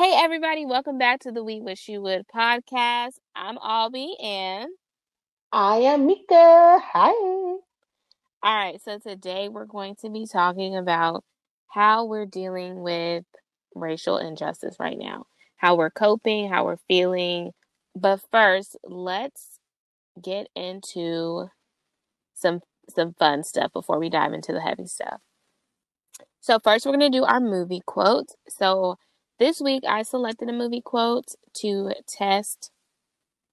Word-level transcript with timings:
Hey, 0.00 0.14
everybody, 0.16 0.64
welcome 0.64 0.96
back 0.96 1.20
to 1.20 1.30
the 1.30 1.44
We 1.44 1.60
Wish 1.60 1.86
You 1.86 2.00
Would 2.00 2.26
podcast. 2.34 3.18
I'm 3.36 3.58
Albie, 3.58 4.14
and 4.24 4.70
I 5.52 5.76
am 5.76 6.06
Mika. 6.06 6.80
Hi. 6.82 7.10
all 7.10 7.60
right, 8.42 8.80
so 8.82 8.98
today 8.98 9.50
we're 9.50 9.66
going 9.66 9.96
to 9.96 10.08
be 10.08 10.26
talking 10.26 10.74
about 10.74 11.22
how 11.66 12.06
we're 12.06 12.24
dealing 12.24 12.80
with 12.80 13.26
racial 13.74 14.16
injustice 14.16 14.76
right 14.80 14.96
now, 14.96 15.26
how 15.56 15.74
we're 15.74 15.90
coping, 15.90 16.48
how 16.48 16.64
we're 16.64 16.78
feeling. 16.88 17.50
But 17.94 18.22
first, 18.32 18.78
let's 18.82 19.58
get 20.22 20.48
into 20.56 21.50
some 22.32 22.62
some 22.88 23.12
fun 23.18 23.44
stuff 23.44 23.70
before 23.74 23.98
we 23.98 24.08
dive 24.08 24.32
into 24.32 24.54
the 24.54 24.62
heavy 24.62 24.86
stuff. 24.86 25.20
So 26.40 26.58
first, 26.58 26.86
we're 26.86 26.96
going 26.96 27.12
to 27.12 27.18
do 27.18 27.24
our 27.24 27.38
movie 27.38 27.82
quotes. 27.84 28.34
So 28.48 28.96
this 29.40 29.60
week, 29.60 29.82
I 29.88 30.02
selected 30.02 30.48
a 30.48 30.52
movie 30.52 30.82
quote 30.82 31.34
to 31.56 31.92
test 32.06 32.70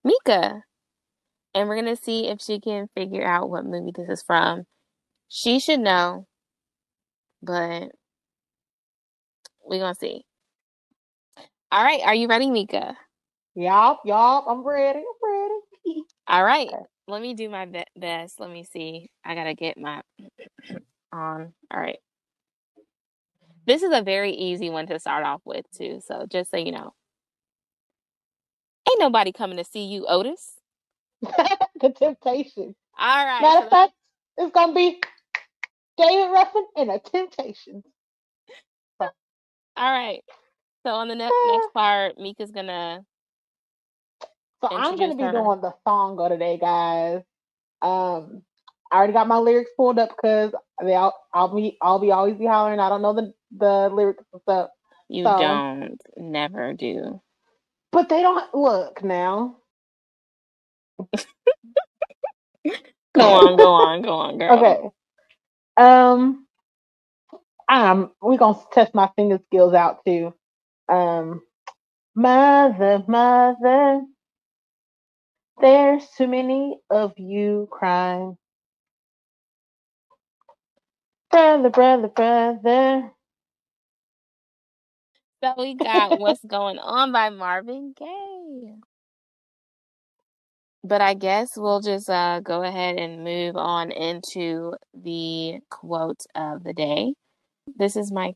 Mika. 0.03 0.63
And 1.55 1.67
we're 1.67 1.81
going 1.81 1.95
to 1.95 2.01
see 2.01 2.27
if 2.27 2.41
she 2.41 2.59
can 2.59 2.89
figure 2.95 3.25
out 3.25 3.49
what 3.49 3.65
movie 3.65 3.93
this 3.95 4.09
is 4.09 4.23
from. 4.23 4.65
She 5.29 5.59
should 5.59 5.79
know, 5.79 6.27
but 7.41 7.89
we're 9.65 9.79
going 9.79 9.93
to 9.93 9.99
see. 9.99 10.25
All 11.71 11.83
right. 11.83 12.01
Are 12.05 12.15
you 12.15 12.27
ready, 12.27 12.51
Mika? 12.51 12.95
Yup, 13.55 14.01
yup. 14.05 14.45
I'm 14.47 14.63
ready. 14.65 14.99
I'm 14.99 15.49
ready. 15.85 16.03
All 16.27 16.43
right. 16.43 16.69
Let 17.07 17.21
me 17.21 17.33
do 17.33 17.49
my 17.49 17.65
be- 17.65 17.85
best. 17.97 18.39
Let 18.39 18.51
me 18.51 18.63
see. 18.65 19.09
I 19.25 19.35
got 19.35 19.45
to 19.45 19.55
get 19.55 19.77
my 19.77 20.01
on. 21.11 21.53
All 21.71 21.79
right. 21.79 21.97
This 23.67 23.83
is 23.83 23.91
a 23.93 24.01
very 24.01 24.31
easy 24.31 24.69
one 24.69 24.87
to 24.87 24.97
start 24.97 25.25
off 25.25 25.41
with, 25.45 25.65
too. 25.77 26.01
So 26.05 26.25
just 26.27 26.49
so 26.49 26.57
you 26.57 26.71
know. 26.71 26.93
Ain't 28.89 28.99
nobody 28.99 29.33
coming 29.33 29.57
to 29.57 29.65
see 29.65 29.83
you, 29.83 30.05
Otis. 30.07 30.53
the 31.21 31.93
Temptation. 31.97 32.73
All 32.97 33.25
right. 33.25 33.41
Matter 33.41 33.59
so 33.59 33.65
of 33.65 33.69
fact, 33.69 33.93
it's 34.37 34.53
gonna 34.53 34.73
be 34.73 35.01
David 35.97 36.31
Ruffin 36.31 36.65
and 36.77 36.89
the 36.89 36.99
Temptations. 36.99 37.83
All 39.01 39.11
right. 39.77 40.21
So 40.85 40.93
on 40.93 41.09
the 41.09 41.15
next 41.15 41.35
next 41.47 41.67
part, 41.73 42.17
Mika's 42.17 42.51
gonna. 42.51 43.01
So 44.63 44.69
I'm 44.71 44.97
gonna 44.97 45.15
be 45.15 45.23
her. 45.23 45.33
doing 45.33 45.59
the 45.59 45.73
song 45.85 46.17
of 46.19 46.29
the 46.29 46.37
day, 46.37 46.57
guys. 46.57 47.23
Um, 47.81 48.43
I 48.91 48.97
already 48.97 49.13
got 49.13 49.27
my 49.27 49.37
lyrics 49.37 49.71
pulled 49.77 49.99
up 49.99 50.09
because 50.09 50.53
they 50.83 50.95
all, 50.95 51.13
I'll 51.33 51.53
be 51.53 51.77
I'll 51.81 51.99
be 51.99 52.11
always 52.11 52.35
be 52.35 52.45
hollering. 52.45 52.79
I 52.79 52.89
don't 52.89 53.01
know 53.01 53.13
the 53.13 53.33
the 53.57 53.89
lyrics 53.93 54.23
and 54.33 54.41
stuff, 54.43 54.69
You 55.09 55.23
So- 55.25 55.37
don't. 55.37 55.97
Never 56.17 56.73
do. 56.73 57.21
but 57.91 58.09
they 58.09 58.21
don't 58.21 58.53
look 58.53 59.03
now. 59.03 59.57
Go 63.15 63.21
on. 63.21 63.57
Go 63.57 63.71
on. 63.73 64.01
Go 64.03 64.13
on, 64.13 64.37
girl. 64.37 64.57
Okay. 64.57 64.89
Um, 65.77 66.47
um, 67.69 68.11
we're 68.21 68.37
gonna 68.37 68.59
test 68.73 68.93
my 68.95 69.09
finger 69.15 69.39
skills 69.47 69.73
out 69.73 70.03
too. 70.05 70.33
Um, 70.89 71.41
mother, 72.15 73.03
mother, 73.07 74.01
there's 75.61 76.07
too 76.17 76.27
many 76.27 76.79
of 76.89 77.13
you 77.17 77.67
crying. 77.71 78.37
Brother, 81.31 81.69
brother, 81.69 82.07
brother. 82.09 83.13
So 85.43 85.53
we 85.57 85.73
got 85.83 86.17
"What's 86.17 86.43
Going 86.45 86.79
On" 86.79 87.11
by 87.11 87.29
Marvin 87.29 87.93
Gaye. 87.97 88.75
But 90.83 91.01
I 91.01 91.13
guess 91.13 91.57
we'll 91.57 91.81
just 91.81 92.09
uh, 92.09 92.39
go 92.39 92.63
ahead 92.63 92.97
and 92.97 93.23
move 93.23 93.57
on 93.57 93.91
into 93.91 94.75
the 94.93 95.59
quote 95.69 96.25
of 96.35 96.63
the 96.63 96.73
day. 96.73 97.13
This 97.75 97.95
is 97.95 98.11
my 98.11 98.35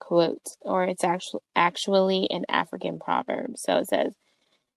quote, 0.00 0.56
or 0.62 0.84
it's 0.84 1.04
actually 1.04 1.42
actually 1.56 2.30
an 2.30 2.44
African 2.48 2.98
proverb. 2.98 3.58
So 3.58 3.78
it 3.78 3.88
says, 3.88 4.14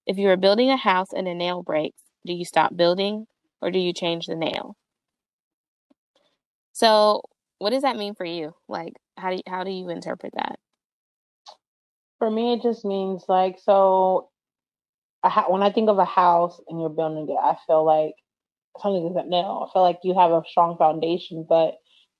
"If 0.06 0.18
you 0.18 0.28
are 0.30 0.36
building 0.36 0.70
a 0.70 0.76
house 0.76 1.12
and 1.12 1.28
a 1.28 1.34
nail 1.34 1.62
breaks, 1.62 2.02
do 2.26 2.32
you 2.32 2.44
stop 2.44 2.76
building 2.76 3.26
or 3.62 3.70
do 3.70 3.78
you 3.78 3.92
change 3.92 4.26
the 4.26 4.36
nail?" 4.36 4.76
So, 6.72 7.22
what 7.62 7.70
does 7.70 7.82
that 7.82 7.96
mean 7.96 8.16
for 8.16 8.24
you? 8.24 8.52
Like, 8.68 8.94
how 9.16 9.30
do 9.30 9.36
you, 9.36 9.42
how 9.46 9.62
do 9.62 9.70
you 9.70 9.88
interpret 9.88 10.32
that? 10.34 10.58
For 12.18 12.28
me, 12.28 12.54
it 12.54 12.62
just 12.62 12.84
means 12.84 13.24
like 13.28 13.56
so. 13.62 14.30
When 15.46 15.62
I 15.62 15.70
think 15.70 15.88
of 15.88 15.98
a 15.98 16.04
house 16.04 16.60
and 16.66 16.80
you're 16.80 16.90
building 16.90 17.28
it, 17.28 17.40
I 17.40 17.56
feel 17.68 17.84
like 17.84 18.14
something 18.80 19.08
isn't 19.12 19.28
nail. 19.28 19.68
I 19.68 19.72
feel 19.72 19.82
like 19.82 20.00
you 20.02 20.18
have 20.18 20.32
a 20.32 20.42
strong 20.48 20.76
foundation, 20.76 21.46
but 21.48 21.74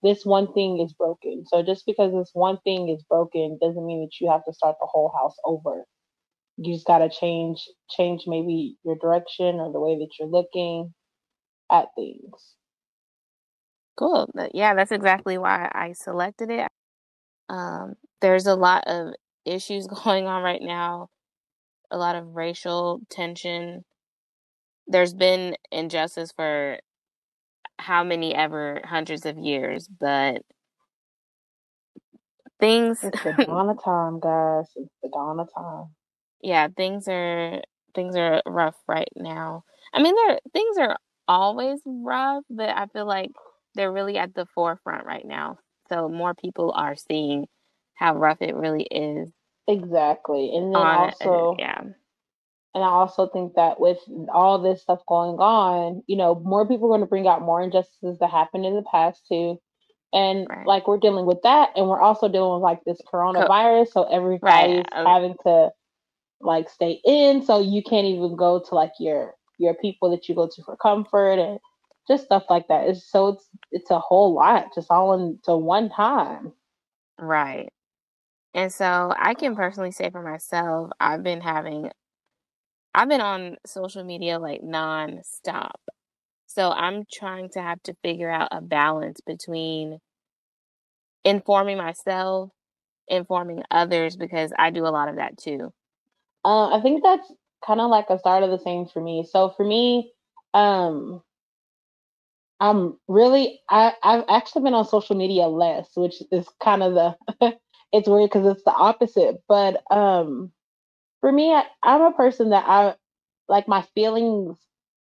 this 0.04 0.24
one 0.24 0.52
thing 0.52 0.78
is 0.78 0.92
broken. 0.92 1.44
So 1.48 1.64
just 1.64 1.86
because 1.86 2.12
this 2.12 2.30
one 2.34 2.58
thing 2.62 2.88
is 2.88 3.02
broken 3.10 3.58
doesn't 3.60 3.84
mean 3.84 4.02
that 4.02 4.20
you 4.20 4.30
have 4.30 4.44
to 4.44 4.52
start 4.52 4.76
the 4.80 4.86
whole 4.86 5.12
house 5.18 5.34
over. 5.44 5.84
You 6.56 6.72
just 6.72 6.86
gotta 6.86 7.10
change 7.10 7.68
change 7.90 8.22
maybe 8.28 8.76
your 8.84 8.96
direction 8.96 9.56
or 9.56 9.72
the 9.72 9.80
way 9.80 9.98
that 9.98 10.10
you're 10.20 10.28
looking 10.28 10.94
at 11.72 11.88
things. 11.96 12.54
Cool. 14.02 14.28
Yeah, 14.54 14.74
that's 14.74 14.92
exactly 14.92 15.38
why 15.38 15.70
I 15.74 15.92
selected 15.94 16.50
it. 16.50 16.68
Um, 17.48 17.94
there's 18.20 18.46
a 18.46 18.56
lot 18.56 18.84
of 18.86 19.14
issues 19.46 19.86
going 20.04 20.26
on 20.26 20.42
right 20.42 20.62
now, 20.62 21.10
a 21.90 21.98
lot 21.98 22.16
of 22.16 22.36
racial 22.36 23.00
tension. 23.10 23.84
There's 24.86 25.14
been 25.14 25.56
injustice 25.72 26.32
for 26.32 26.78
how 27.78 28.04
many 28.04 28.34
ever 28.34 28.82
hundreds 28.84 29.26
of 29.26 29.38
years, 29.38 29.88
but 29.88 30.42
things, 32.60 33.00
It's 33.02 33.22
the 33.22 33.34
dawn 33.46 33.70
of 33.70 33.82
time, 33.82 34.18
guys. 34.20 34.72
It's 34.76 34.90
the 35.02 35.08
dawn 35.10 35.40
of 35.40 35.52
time. 35.54 35.94
yeah, 36.42 36.68
things 36.76 37.08
are 37.08 37.62
things 37.94 38.16
are 38.16 38.42
rough 38.46 38.76
right 38.88 39.08
now. 39.16 39.64
I 39.92 40.02
mean, 40.02 40.14
they're 40.14 40.40
things 40.52 40.78
are 40.78 40.96
always 41.28 41.80
rough, 41.86 42.44
but 42.50 42.70
I 42.70 42.86
feel 42.86 43.06
like 43.06 43.30
they're 43.74 43.92
really 43.92 44.18
at 44.18 44.34
the 44.34 44.46
forefront 44.54 45.06
right 45.06 45.26
now. 45.26 45.58
So 45.88 46.08
more 46.08 46.34
people 46.34 46.72
are 46.74 46.96
seeing 46.96 47.46
how 47.94 48.16
rough 48.16 48.38
it 48.40 48.54
really 48.54 48.84
is 48.84 49.28
Exactly. 49.68 50.54
And 50.54 50.74
then 50.74 50.82
on 50.82 51.10
also 51.10 51.56
yeah. 51.58 51.80
And 52.74 52.82
I 52.82 52.88
also 52.88 53.28
think 53.28 53.54
that 53.54 53.78
with 53.78 53.98
all 54.32 54.58
this 54.58 54.80
stuff 54.80 55.00
going 55.06 55.36
on, 55.38 56.02
you 56.06 56.16
know, 56.16 56.36
more 56.36 56.66
people 56.66 56.86
are 56.86 56.96
going 56.96 57.00
to 57.02 57.06
bring 57.06 57.28
out 57.28 57.42
more 57.42 57.62
injustices 57.62 58.18
that 58.18 58.30
happened 58.30 58.64
in 58.64 58.74
the 58.74 58.84
past 58.90 59.26
too. 59.28 59.60
And 60.14 60.46
Right. 60.48 60.66
like 60.66 60.88
we're 60.88 60.98
dealing 60.98 61.26
with 61.26 61.40
that, 61.42 61.70
and 61.76 61.88
we're 61.88 62.00
also 62.00 62.28
dealing 62.28 62.52
with 62.54 62.62
like 62.62 62.80
this 62.84 63.00
coronavirus, 63.12 63.88
so 63.92 64.04
everybody's 64.04 64.84
uh, 64.92 65.06
having 65.06 65.36
to 65.44 65.70
like 66.40 66.68
stay 66.68 67.00
in, 67.04 67.42
so 67.42 67.60
you 67.60 67.82
can't 67.82 68.06
even 68.06 68.36
go 68.36 68.58
to 68.58 68.74
like 68.74 68.92
your 68.98 69.34
your 69.58 69.74
people 69.74 70.10
that 70.10 70.28
you 70.28 70.34
go 70.34 70.48
to 70.48 70.62
for 70.64 70.76
comfort 70.76 71.38
and 71.38 71.58
just 72.08 72.24
stuff 72.24 72.44
like 72.50 72.68
that. 72.68 72.88
It's 72.88 73.10
so 73.10 73.28
it's 73.28 73.48
it's 73.70 73.90
a 73.90 73.98
whole 73.98 74.34
lot 74.34 74.74
just 74.74 74.90
all 74.90 75.12
into 75.14 75.56
one 75.56 75.88
time. 75.90 76.52
Right. 77.18 77.68
And 78.54 78.72
so 78.72 79.12
I 79.16 79.34
can 79.34 79.56
personally 79.56 79.92
say 79.92 80.10
for 80.10 80.22
myself, 80.22 80.90
I've 81.00 81.22
been 81.22 81.40
having, 81.40 81.90
I've 82.94 83.08
been 83.08 83.20
on 83.20 83.56
social 83.64 84.04
media 84.04 84.38
like 84.38 84.62
non-stop. 84.62 85.80
So 86.46 86.70
I'm 86.70 87.04
trying 87.10 87.48
to 87.50 87.62
have 87.62 87.82
to 87.84 87.96
figure 88.02 88.30
out 88.30 88.48
a 88.52 88.60
balance 88.60 89.20
between 89.26 90.00
informing 91.24 91.78
myself, 91.78 92.50
informing 93.08 93.62
others, 93.70 94.16
because 94.16 94.52
I 94.58 94.70
do 94.70 94.86
a 94.86 94.88
lot 94.88 95.08
of 95.08 95.16
that 95.16 95.38
too. 95.38 95.72
Uh, 96.44 96.76
I 96.76 96.82
think 96.82 97.02
that's 97.02 97.32
kind 97.64 97.80
of 97.80 97.88
like 97.88 98.10
a 98.10 98.18
start 98.18 98.42
of 98.42 98.50
the 98.50 98.58
same 98.58 98.86
for 98.86 99.00
me. 99.00 99.26
So 99.30 99.54
for 99.56 99.64
me, 99.64 100.12
um, 100.52 101.22
I'm 102.62 102.98
really 103.08 103.60
I 103.70 103.94
I've 104.04 104.24
actually 104.30 104.64
been 104.64 104.74
on 104.74 104.86
social 104.86 105.16
media 105.16 105.48
less, 105.48 105.90
which 105.96 106.22
is 106.32 106.48
kind 106.64 106.84
of 106.84 106.94
the 106.94 107.54
it's 107.92 108.08
weird 108.08 108.30
because 108.30 108.46
it's 108.46 108.64
the 108.64 108.72
opposite. 108.72 109.38
But 109.48 109.82
um, 109.92 110.52
for 111.20 111.32
me, 111.32 111.52
I, 111.52 111.64
I'm 111.82 112.02
a 112.02 112.12
person 112.12 112.50
that 112.50 112.64
I 112.68 112.94
like 113.48 113.68
my 113.68 113.82
feelings 113.94 114.58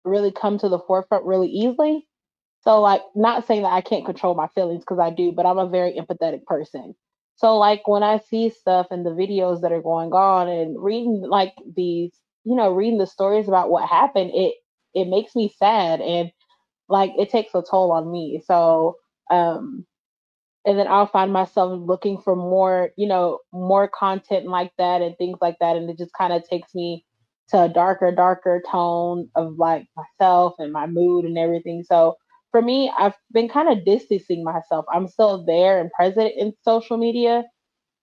really 0.05 0.31
come 0.31 0.57
to 0.59 0.69
the 0.69 0.79
forefront 0.79 1.25
really 1.25 1.49
easily. 1.49 2.07
So 2.61 2.81
like, 2.81 3.01
not 3.15 3.47
saying 3.47 3.63
that 3.63 3.73
I 3.73 3.81
can't 3.81 4.05
control 4.05 4.35
my 4.35 4.47
feelings 4.49 4.81
because 4.81 4.99
I 4.99 5.11
do, 5.11 5.31
but 5.31 5.45
I'm 5.45 5.59
a 5.59 5.69
very 5.69 5.93
empathetic 5.93 6.45
person. 6.45 6.95
So 7.37 7.57
like 7.57 7.87
when 7.87 8.03
I 8.03 8.19
see 8.19 8.49
stuff 8.49 8.87
and 8.91 9.05
the 9.05 9.11
videos 9.11 9.61
that 9.61 9.71
are 9.71 9.81
going 9.81 10.11
on 10.13 10.49
and 10.49 10.81
reading 10.81 11.21
like 11.27 11.53
these, 11.75 12.11
you 12.45 12.55
know, 12.55 12.71
reading 12.71 12.99
the 12.99 13.07
stories 13.07 13.47
about 13.47 13.69
what 13.69 13.89
happened, 13.89 14.31
it 14.33 14.55
it 14.93 15.07
makes 15.07 15.35
me 15.35 15.53
sad 15.57 16.01
and 16.01 16.31
like 16.89 17.13
it 17.17 17.29
takes 17.29 17.55
a 17.55 17.63
toll 17.69 17.91
on 17.91 18.11
me. 18.11 18.41
So 18.45 18.97
um 19.31 19.85
and 20.65 20.77
then 20.77 20.87
I'll 20.87 21.07
find 21.07 21.31
myself 21.33 21.79
looking 21.85 22.19
for 22.21 22.35
more, 22.35 22.91
you 22.97 23.07
know, 23.07 23.39
more 23.53 23.87
content 23.87 24.47
like 24.47 24.71
that 24.77 25.01
and 25.01 25.17
things 25.17 25.39
like 25.41 25.57
that. 25.61 25.75
And 25.77 25.89
it 25.89 25.97
just 25.97 26.13
kind 26.13 26.33
of 26.33 26.47
takes 26.47 26.75
me 26.75 27.05
to 27.49 27.63
a 27.63 27.69
darker, 27.69 28.11
darker 28.11 28.61
tone 28.69 29.29
of 29.35 29.55
like 29.57 29.87
myself 29.95 30.55
and 30.59 30.71
my 30.71 30.85
mood 30.85 31.25
and 31.25 31.37
everything. 31.37 31.83
So 31.83 32.15
for 32.51 32.61
me, 32.61 32.91
I've 32.97 33.15
been 33.31 33.49
kind 33.49 33.69
of 33.69 33.85
distancing 33.85 34.43
myself. 34.43 34.85
I'm 34.93 35.07
still 35.07 35.45
there 35.45 35.79
and 35.79 35.91
present 35.91 36.33
in 36.37 36.53
social 36.63 36.97
media. 36.97 37.45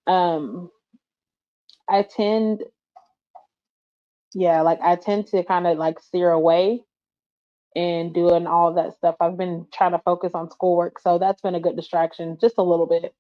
Um, 0.07 0.71
I 1.89 2.03
tend, 2.03 2.63
yeah, 4.35 4.61
like 4.63 4.81
I 4.83 4.97
tend 4.97 5.27
to 5.29 5.45
kind 5.45 5.67
of 5.67 5.79
like 5.79 6.01
steer 6.01 6.31
away 6.31 6.83
and 7.77 8.15
doing 8.15 8.47
all 8.47 8.73
that 8.73 8.97
stuff. 8.97 9.17
I've 9.21 9.37
been 9.37 9.67
trying 9.73 9.93
to 9.93 9.99
focus 9.99 10.31
on 10.35 10.51
schoolwork, 10.51 10.99
so 10.99 11.19
that's 11.19 11.43
been 11.43 11.55
a 11.55 11.61
good 11.61 11.77
distraction, 11.77 12.39
just 12.41 12.55
a 12.57 12.63
little 12.63 12.87
bit. 12.87 13.15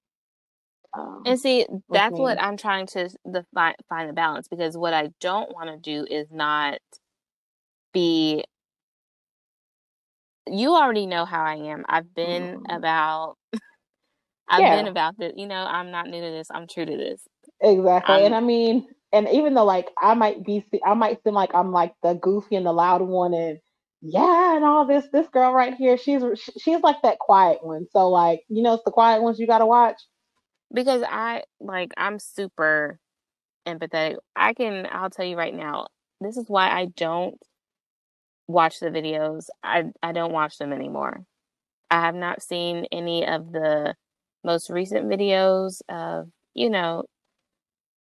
Um, 0.94 1.22
and 1.26 1.38
see, 1.38 1.66
that's 1.90 2.14
me. 2.14 2.20
what 2.20 2.42
I'm 2.42 2.56
trying 2.56 2.86
to 2.88 3.10
the, 3.26 3.44
find, 3.54 3.76
find 3.90 4.08
the 4.08 4.14
balance 4.14 4.48
because 4.48 4.74
what 4.74 4.94
I 4.94 5.10
don't 5.20 5.54
want 5.54 5.68
to 5.70 5.76
do 5.76 6.06
is 6.10 6.28
not 6.30 6.78
be. 7.92 8.44
You 10.48 10.74
already 10.74 11.06
know 11.06 11.26
how 11.26 11.44
I 11.44 11.56
am. 11.56 11.84
I've 11.86 12.14
been 12.14 12.60
mm. 12.60 12.76
about. 12.76 13.36
I've 14.48 14.60
yeah. 14.60 14.76
been 14.76 14.86
about 14.86 15.18
this. 15.18 15.34
You 15.36 15.48
know, 15.48 15.66
I'm 15.68 15.90
not 15.90 16.06
new 16.08 16.20
to 16.20 16.30
this. 16.30 16.48
I'm 16.50 16.66
true 16.66 16.86
to 16.86 16.96
this. 16.96 17.20
Exactly, 17.60 18.14
um, 18.14 18.24
and 18.24 18.34
I 18.34 18.40
mean, 18.40 18.86
and 19.12 19.28
even 19.28 19.52
though 19.52 19.64
like 19.64 19.88
I 20.00 20.14
might 20.14 20.46
be, 20.46 20.64
I 20.84 20.94
might 20.94 21.22
seem 21.24 21.34
like 21.34 21.54
I'm 21.54 21.72
like 21.72 21.94
the 22.02 22.14
goofy 22.14 22.56
and 22.56 22.64
the 22.64 22.72
loud 22.72 23.02
one, 23.02 23.34
and 23.34 23.58
yeah, 24.02 24.56
and 24.56 24.64
all 24.64 24.86
this. 24.86 25.06
This 25.12 25.28
girl 25.28 25.52
right 25.52 25.74
here, 25.74 25.96
she's 25.96 26.22
she's 26.58 26.80
like 26.80 27.02
that 27.02 27.18
quiet 27.18 27.64
one. 27.64 27.86
So 27.90 28.08
like, 28.08 28.42
you 28.48 28.62
know, 28.62 28.74
it's 28.74 28.84
the 28.84 28.90
quiet 28.90 29.22
ones 29.22 29.38
you 29.38 29.46
got 29.46 29.58
to 29.58 29.66
watch 29.66 30.00
because 30.72 31.02
I 31.08 31.44
like 31.60 31.92
I'm 31.96 32.18
super 32.18 32.98
empathetic. 33.66 34.16
I 34.36 34.54
can 34.54 34.88
I'll 34.90 35.10
tell 35.10 35.26
you 35.26 35.36
right 35.36 35.54
now, 35.54 35.88
this 36.20 36.36
is 36.36 36.46
why 36.48 36.70
I 36.70 36.86
don't 36.96 37.38
watch 38.48 38.80
the 38.80 38.90
videos. 38.90 39.46
I 39.62 39.84
I 40.02 40.12
don't 40.12 40.32
watch 40.32 40.58
them 40.58 40.72
anymore. 40.72 41.24
I 41.90 42.00
have 42.00 42.14
not 42.14 42.42
seen 42.42 42.86
any 42.92 43.26
of 43.26 43.52
the 43.52 43.94
most 44.44 44.70
recent 44.70 45.06
videos 45.06 45.82
of, 45.88 46.28
you 46.54 46.70
know, 46.70 47.04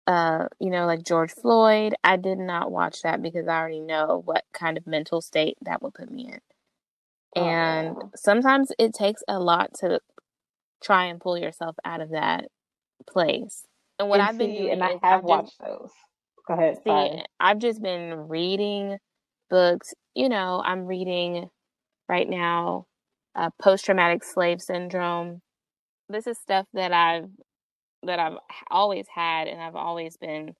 uh, 0.08 0.48
you 0.58 0.70
know, 0.70 0.86
like 0.86 1.04
George 1.04 1.30
Floyd. 1.30 1.94
I 2.02 2.16
did 2.16 2.38
not 2.38 2.72
watch 2.72 3.02
that 3.02 3.20
because 3.20 3.46
I 3.46 3.58
already 3.58 3.80
know 3.80 4.22
what 4.24 4.44
kind 4.54 4.78
of 4.78 4.86
mental 4.86 5.20
state 5.20 5.58
that 5.60 5.82
would 5.82 5.92
put 5.92 6.10
me 6.10 6.32
in. 6.32 7.42
And 7.42 7.96
oh. 8.00 8.10
sometimes 8.16 8.72
it 8.78 8.94
takes 8.94 9.22
a 9.28 9.38
lot 9.38 9.74
to 9.80 10.00
try 10.82 11.04
and 11.04 11.20
pull 11.20 11.36
yourself 11.36 11.76
out 11.84 12.00
of 12.00 12.10
that 12.10 12.46
place. 13.06 13.66
And 13.98 14.08
what 14.08 14.20
and 14.20 14.28
I've 14.28 14.34
see, 14.36 14.38
been 14.38 14.56
doing, 14.56 14.72
and 14.72 14.82
I 14.82 14.92
have 14.92 15.00
I've 15.02 15.24
watched 15.24 15.58
just, 15.58 15.60
those. 15.60 15.90
Go 16.46 16.54
ahead. 16.54 16.76
See, 16.76 16.82
sorry. 16.86 17.22
I've 17.38 17.58
just 17.58 17.82
been 17.82 18.28
reading 18.28 18.96
books. 19.50 19.92
You 20.14 20.30
know, 20.30 20.62
I'm 20.64 20.86
reading 20.86 21.50
right 22.08 22.28
now 22.28 22.86
uh, 23.34 23.50
post 23.60 23.84
traumatic 23.84 24.24
slave 24.24 24.62
syndrome. 24.62 25.42
This 26.08 26.26
is 26.26 26.38
stuff 26.38 26.66
that 26.72 26.94
I've 26.94 27.28
that 28.04 28.18
I've 28.18 28.38
always 28.70 29.06
had, 29.12 29.48
and 29.48 29.60
I've 29.60 29.76
always 29.76 30.16
been 30.16 30.54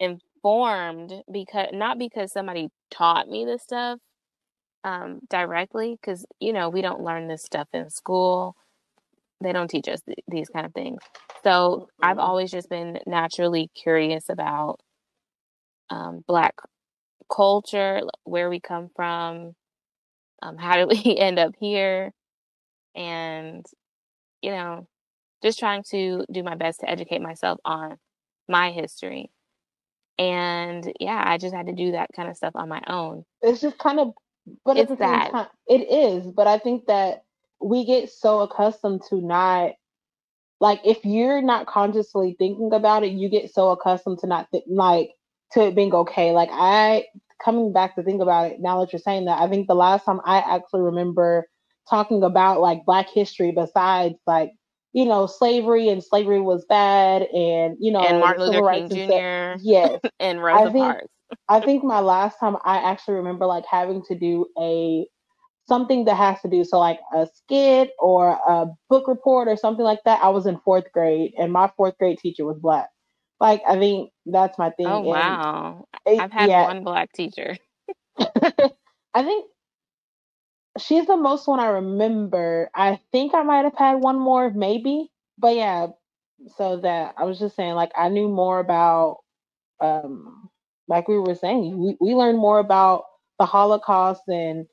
informed 0.00 1.12
because 1.30 1.68
not 1.72 1.98
because 1.98 2.32
somebody 2.32 2.68
taught 2.90 3.28
me 3.28 3.44
this 3.44 3.62
stuff 3.62 3.98
um, 4.84 5.20
directly, 5.28 5.98
because 6.00 6.26
you 6.40 6.52
know 6.52 6.68
we 6.68 6.82
don't 6.82 7.02
learn 7.02 7.28
this 7.28 7.42
stuff 7.42 7.68
in 7.72 7.90
school 7.90 8.56
they 9.40 9.52
don't 9.52 9.68
teach 9.68 9.88
us 9.88 10.00
th- 10.02 10.18
these 10.28 10.48
kind 10.48 10.66
of 10.66 10.74
things. 10.74 11.00
So 11.44 11.88
I've 12.00 12.16
mm-hmm. 12.16 12.20
always 12.20 12.50
just 12.50 12.68
been 12.68 12.98
naturally 13.06 13.70
curious 13.74 14.28
about 14.28 14.80
um, 15.90 16.24
Black 16.26 16.54
culture, 17.32 18.00
where 18.24 18.50
we 18.50 18.60
come 18.60 18.90
from, 18.94 19.54
um, 20.42 20.56
how 20.56 20.76
did 20.76 20.88
we 21.04 21.16
end 21.16 21.38
up 21.38 21.54
here, 21.58 22.12
and 22.94 23.64
you 24.42 24.50
know, 24.50 24.86
just 25.42 25.58
trying 25.58 25.82
to 25.90 26.24
do 26.30 26.42
my 26.42 26.54
best 26.54 26.80
to 26.80 26.90
educate 26.90 27.22
myself 27.22 27.58
on 27.64 27.96
my 28.48 28.70
history. 28.70 29.30
And 30.18 30.92
yeah, 30.98 31.22
I 31.24 31.38
just 31.38 31.54
had 31.54 31.66
to 31.66 31.72
do 31.72 31.92
that 31.92 32.10
kind 32.14 32.28
of 32.28 32.36
stuff 32.36 32.52
on 32.56 32.68
my 32.68 32.82
own. 32.88 33.24
It's 33.42 33.60
just 33.60 33.78
kind 33.78 34.00
of, 34.00 34.12
but 34.64 34.76
it's 34.76 34.90
at 34.90 34.98
the 34.98 35.04
same 35.04 35.30
time, 35.30 35.46
it 35.68 35.90
is. 35.90 36.26
But 36.26 36.46
I 36.46 36.58
think 36.58 36.86
that 36.86 37.22
we 37.60 37.84
get 37.84 38.10
so 38.10 38.40
accustomed 38.40 39.02
to 39.10 39.20
not 39.20 39.72
like 40.60 40.80
if 40.84 41.04
you're 41.04 41.40
not 41.40 41.66
consciously 41.66 42.34
thinking 42.38 42.72
about 42.72 43.04
it, 43.04 43.12
you 43.12 43.28
get 43.28 43.52
so 43.52 43.70
accustomed 43.70 44.18
to 44.20 44.26
not 44.26 44.48
th- 44.50 44.64
like 44.68 45.10
to 45.52 45.66
it 45.66 45.76
being 45.76 45.94
okay. 45.94 46.32
Like 46.32 46.50
I 46.52 47.04
coming 47.42 47.72
back 47.72 47.94
to 47.94 48.02
think 48.02 48.20
about 48.20 48.50
it 48.50 48.60
now 48.60 48.80
that 48.80 48.92
you're 48.92 48.98
saying 48.98 49.26
that, 49.26 49.40
I 49.40 49.48
think 49.48 49.68
the 49.68 49.74
last 49.74 50.04
time 50.04 50.20
I 50.24 50.38
actually 50.38 50.82
remember 50.82 51.46
talking 51.88 52.24
about 52.24 52.60
like 52.60 52.84
Black 52.84 53.08
history, 53.08 53.52
besides 53.52 54.16
like 54.26 54.52
you 54.92 55.04
know 55.04 55.26
slavery 55.26 55.88
and 55.88 56.02
slavery 56.02 56.40
was 56.40 56.64
bad, 56.68 57.22
and 57.22 57.76
you 57.80 57.92
know 57.92 58.00
and 58.00 58.20
Martin 58.20 58.50
Luther 58.50 58.88
King 58.88 59.08
Jr. 59.08 59.60
yes, 59.62 60.00
and 60.20 60.42
Rosa 60.42 60.72
Parks. 60.72 61.06
I 61.48 61.60
think 61.60 61.84
my 61.84 62.00
last 62.00 62.38
time 62.40 62.56
I 62.64 62.78
actually 62.78 63.14
remember 63.14 63.46
like 63.46 63.64
having 63.66 64.02
to 64.08 64.18
do 64.18 64.46
a 64.58 65.06
something 65.68 66.06
that 66.06 66.16
has 66.16 66.40
to 66.40 66.48
do 66.48 66.64
so 66.64 66.78
like 66.78 66.98
a 67.14 67.28
skit 67.32 67.90
or 67.98 68.30
a 68.48 68.66
book 68.88 69.06
report 69.06 69.48
or 69.48 69.56
something 69.56 69.84
like 69.84 70.00
that 70.06 70.18
i 70.22 70.28
was 70.28 70.46
in 70.46 70.58
fourth 70.64 70.90
grade 70.92 71.32
and 71.38 71.52
my 71.52 71.70
fourth 71.76 71.96
grade 71.98 72.18
teacher 72.18 72.44
was 72.44 72.58
black 72.58 72.88
like 73.38 73.62
i 73.68 73.78
think 73.78 74.10
that's 74.24 74.58
my 74.58 74.70
thing 74.70 74.86
oh 74.86 75.00
wow 75.00 75.84
it, 76.06 76.18
i've 76.18 76.32
had 76.32 76.48
yeah. 76.48 76.66
one 76.66 76.82
black 76.82 77.12
teacher 77.12 77.56
i 78.18 79.22
think 79.22 79.44
she's 80.78 81.06
the 81.06 81.16
most 81.16 81.46
one 81.46 81.60
i 81.60 81.66
remember 81.66 82.70
i 82.74 82.98
think 83.12 83.34
i 83.34 83.42
might 83.42 83.64
have 83.64 83.76
had 83.76 83.94
one 83.94 84.18
more 84.18 84.50
maybe 84.50 85.10
but 85.38 85.54
yeah 85.54 85.88
so 86.56 86.78
that 86.78 87.14
i 87.18 87.24
was 87.24 87.38
just 87.38 87.56
saying 87.56 87.74
like 87.74 87.90
i 87.96 88.08
knew 88.08 88.28
more 88.28 88.60
about 88.60 89.18
um 89.80 90.48
like 90.88 91.08
we 91.08 91.18
were 91.18 91.34
saying 91.34 91.78
we, 91.78 91.96
we 92.00 92.14
learned 92.14 92.38
more 92.38 92.58
about 92.58 93.04
the 93.38 93.46
holocaust 93.46 94.22
and 94.28 94.66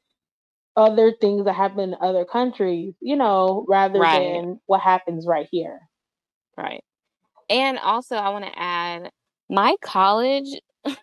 other 0.75 1.13
things 1.21 1.45
that 1.45 1.53
happen 1.53 1.79
in 1.79 1.95
other 2.01 2.25
countries, 2.25 2.93
you 2.99 3.15
know, 3.15 3.65
rather 3.67 3.99
right. 3.99 4.19
than 4.19 4.59
what 4.65 4.81
happens 4.81 5.25
right 5.25 5.47
here. 5.51 5.79
Right. 6.57 6.83
And 7.49 7.77
also, 7.79 8.15
I 8.15 8.29
want 8.29 8.45
to 8.45 8.59
add 8.59 9.09
my 9.49 9.75
college, 9.81 10.49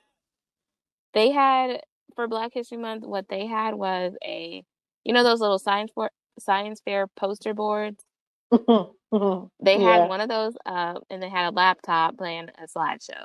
they 1.15 1.31
had 1.31 1.81
for 2.15 2.29
Black 2.29 2.53
History 2.53 2.79
Month, 2.79 3.05
what 3.05 3.27
they 3.29 3.46
had 3.46 3.74
was 3.74 4.12
a, 4.24 4.62
you 5.05 5.13
know, 5.13 5.25
those 5.25 5.41
little 5.41 5.59
science 5.59 5.91
for 5.94 6.11
science 6.39 6.81
fair 6.85 7.06
poster 7.17 7.55
boards. 7.55 8.03
they 8.51 9.81
had 9.81 9.99
yeah. 10.01 10.06
one 10.06 10.21
of 10.21 10.29
those 10.29 10.55
uh, 10.67 10.94
and 11.11 11.23
they 11.23 11.29
had 11.29 11.49
a 11.49 11.55
laptop 11.55 12.17
playing 12.19 12.49
a 12.59 12.67
slideshow. 12.67 13.25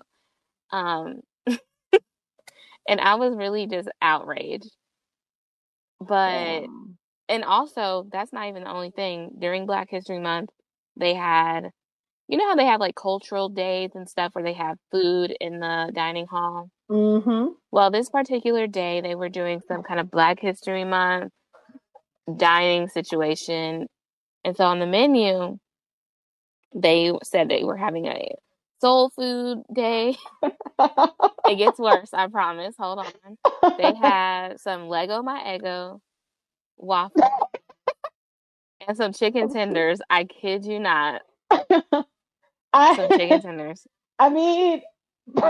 Um, 0.71 1.21
and 2.87 3.01
I 3.01 3.15
was 3.15 3.35
really 3.35 3.67
just 3.67 3.89
outraged 4.01 4.71
but 5.99 6.63
and 7.29 7.43
also 7.43 8.07
that's 8.11 8.31
not 8.31 8.47
even 8.47 8.63
the 8.63 8.71
only 8.71 8.91
thing. 8.91 9.31
During 9.37 9.65
Black 9.65 9.89
History 9.89 10.19
Month, 10.19 10.49
they 10.95 11.13
had 11.13 11.71
you 12.27 12.37
know 12.37 12.47
how 12.47 12.55
they 12.55 12.65
have 12.65 12.79
like 12.79 12.95
cultural 12.95 13.49
days 13.49 13.91
and 13.95 14.07
stuff 14.07 14.33
where 14.33 14.43
they 14.43 14.53
have 14.53 14.77
food 14.91 15.35
in 15.39 15.59
the 15.59 15.91
dining 15.93 16.27
hall? 16.27 16.69
Mm-hmm. 16.89 17.53
Well, 17.71 17.91
this 17.91 18.09
particular 18.09 18.67
day 18.67 19.01
they 19.01 19.15
were 19.15 19.29
doing 19.29 19.61
some 19.67 19.83
kind 19.83 19.99
of 19.99 20.11
Black 20.11 20.39
History 20.39 20.83
Month 20.83 21.31
dining 22.35 22.87
situation. 22.89 23.87
And 24.43 24.55
so 24.55 24.65
on 24.65 24.79
the 24.79 24.87
menu, 24.87 25.57
they 26.75 27.11
said 27.23 27.49
they 27.49 27.63
were 27.63 27.77
having 27.77 28.05
a 28.05 28.29
soul 28.79 29.09
food 29.09 29.63
day. 29.73 30.15
it 30.79 31.57
gets 31.57 31.79
worse, 31.79 32.13
I 32.13 32.27
promise. 32.27 32.75
Hold 32.77 32.99
on. 32.99 33.75
They 33.77 33.93
had 33.95 34.59
some 34.59 34.87
Lego 34.87 35.21
My 35.21 35.39
Eggo 35.39 35.99
waffle 36.77 37.49
and 38.87 38.97
some 38.97 39.13
chicken 39.13 39.49
tenders. 39.53 39.99
I 40.09 40.23
kid 40.25 40.65
you 40.65 40.79
not. 40.79 41.21
I, 41.51 42.95
some 42.95 43.09
chicken 43.09 43.41
tenders. 43.41 43.87
I 44.19 44.29
mean, 44.29 44.81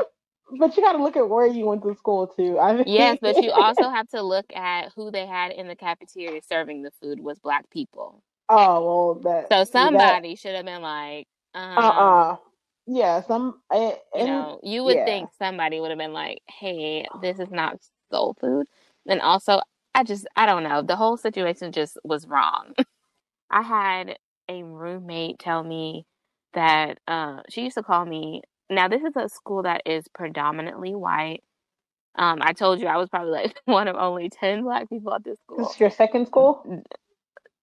but 0.60 0.75
you 0.77 0.84
got 0.84 0.94
to 0.94 1.04
look 1.04 1.18
at 1.18 1.30
where 1.30 1.46
you 1.46 1.66
went 1.66 1.84
to 1.84 1.96
school 1.96 2.27
too. 2.27 2.60
I 2.60 2.74
mean, 2.74 2.84
yes, 2.88 3.18
but 3.22 3.42
you 3.42 3.51
also 3.51 3.89
have 3.89 4.08
to 4.10 4.22
look 4.22 4.46
at 4.56 4.92
who 4.96 5.12
they 5.12 5.25
had 5.25 5.51
in 5.51 5.68
the 5.68 5.75
cafeteria 5.75 6.42
serving 6.48 6.84
the 6.84 6.92
food 7.01 7.20
was 7.20 7.39
black 7.39 7.70
people. 7.70 8.24
Oh 8.50 8.86
well, 8.86 9.13
that 9.24 9.50
so 9.50 9.63
somebody 9.70 10.30
that, 10.30 10.39
should 10.39 10.56
have 10.56 10.66
been 10.66 10.82
like, 10.82 11.27
um, 11.54 11.77
uh, 11.77 11.82
uh-uh. 11.82 12.32
uh 12.32 12.36
yeah, 12.86 13.22
some 13.22 13.62
and, 13.70 13.98
you 14.16 14.25
know, 14.25 14.60
you 14.63 14.84
would 14.86 14.96
yeah. 14.96 15.06
think 15.06 15.30
somebody 15.38 15.82
would 15.82 15.89
have 15.89 16.00
been 16.00 16.13
like, 16.13 16.39
"Hey, 16.48 17.06
this 17.22 17.39
is 17.39 17.51
not 17.51 17.77
soul 18.10 18.36
food," 18.39 18.66
and 19.06 19.20
also, 19.20 19.60
I 19.94 20.04
just, 20.04 20.25
I 20.38 20.46
don't 20.46 20.63
know, 20.63 20.82
the 20.82 20.96
whole 20.96 21.18
situation 21.18 21.74
just 21.74 21.98
was 22.06 22.25
wrong. 22.25 22.74
I 23.51 23.62
had 23.62 24.18
a 24.50 24.63
roommate 24.63 25.39
tell 25.39 25.63
me 25.63 26.06
that 26.54 27.00
uh, 27.08 27.42
she 27.50 27.63
used 27.63 27.75
to 27.75 27.84
call 27.84 28.06
me. 28.06 28.42
Now, 28.70 28.88
this 28.88 29.02
is 29.02 29.16
a 29.16 29.30
school 29.30 29.64
that 29.64 29.84
is 29.86 30.08
predominantly 30.14 30.94
white. 30.94 31.44
Um, 32.16 32.40
I 32.42 32.54
told 32.54 32.80
you 32.82 32.88
I 32.88 32.98
was 32.98 33.10
probably 33.10 33.32
like 33.32 33.60
one 33.66 33.88
of 33.88 33.96
only 33.96 34.30
10 34.30 34.64
black 34.64 34.90
people 34.90 35.14
at 35.14 35.24
this 35.24 35.38
school. 35.40 35.60
This 35.60 35.76
is 35.76 35.80
your 35.80 35.90
second 35.90 36.28
school? 36.28 36.84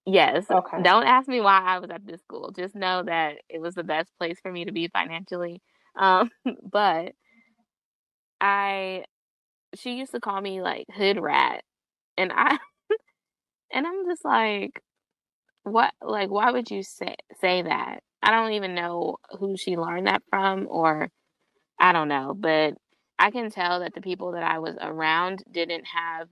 Yes. 0.05 0.45
Okay. 0.49 0.81
Don't 0.83 1.05
ask 1.05 1.27
me 1.27 1.41
why 1.41 1.59
I 1.59 1.79
was 1.79 1.89
at 1.89 2.05
this 2.05 2.21
school. 2.21 2.51
Just 2.55 2.75
know 2.75 3.03
that 3.03 3.37
it 3.49 3.59
was 3.59 3.75
the 3.75 3.83
best 3.83 4.09
place 4.19 4.39
for 4.41 4.51
me 4.51 4.65
to 4.65 4.71
be 4.71 4.87
financially. 4.87 5.61
Um, 5.97 6.29
but 6.71 7.13
I, 8.39 9.03
she 9.75 9.95
used 9.95 10.11
to 10.11 10.19
call 10.19 10.39
me 10.39 10.61
like 10.61 10.85
hood 10.93 11.19
rat, 11.19 11.63
and 12.17 12.31
I, 12.33 12.57
and 13.73 13.87
I'm 13.87 14.05
just 14.05 14.23
like, 14.23 14.81
what? 15.63 15.91
Like, 16.01 16.29
why 16.29 16.51
would 16.51 16.69
you 16.69 16.83
say 16.83 17.15
say 17.41 17.63
that? 17.63 18.03
I 18.25 18.31
don't 18.31 18.53
even 18.53 18.75
know 18.75 19.17
who 19.39 19.57
she 19.57 19.77
learned 19.77 20.07
that 20.07 20.23
from, 20.31 20.67
or 20.69 21.09
I 21.79 21.93
don't 21.93 22.09
know, 22.09 22.35
but 22.37 22.75
I 23.19 23.31
can 23.31 23.51
tell 23.51 23.81
that 23.81 23.95
the 23.95 24.01
people 24.01 24.33
that 24.33 24.43
I 24.43 24.59
was 24.59 24.75
around 24.81 25.43
didn't 25.51 25.85
have 25.87 26.29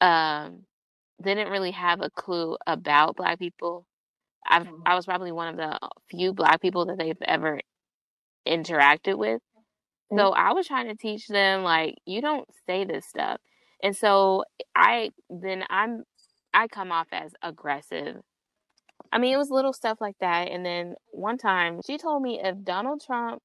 um 0.00 0.62
didn't 1.22 1.50
really 1.50 1.72
have 1.72 2.02
a 2.02 2.10
clue 2.10 2.56
about 2.66 3.16
black 3.16 3.38
people. 3.40 3.86
I. 4.46 4.66
I 4.86 4.94
was 4.96 5.06
probably 5.06 5.32
one 5.32 5.48
of 5.48 5.56
the 5.58 5.78
few 6.10 6.32
black 6.34 6.60
people 6.62 6.86
that 6.86 6.98
they've 6.98 7.16
ever 7.26 7.60
interacted 8.48 9.16
with. 9.18 9.40
So 10.16 10.32
I 10.32 10.52
was 10.54 10.66
trying 10.68 10.88
to 10.88 10.96
teach 10.96 11.28
them 11.28 11.64
like 11.64 11.96
you 12.06 12.22
don't 12.22 12.48
say 12.66 12.84
this 12.84 13.06
stuff. 13.06 13.40
And 13.82 13.96
so 13.96 14.44
I 14.76 15.10
then 15.30 15.64
I'm 15.70 16.04
I 16.54 16.68
come 16.68 16.92
off 16.92 17.08
as 17.12 17.32
aggressive. 17.42 18.16
I 19.12 19.18
mean, 19.18 19.34
it 19.34 19.38
was 19.38 19.50
little 19.50 19.72
stuff 19.72 19.98
like 20.00 20.16
that. 20.20 20.48
And 20.50 20.64
then 20.64 20.94
one 21.12 21.38
time 21.38 21.80
she 21.86 21.98
told 21.98 22.22
me 22.22 22.40
if 22.42 22.62
Donald 22.64 23.02
Trump 23.04 23.42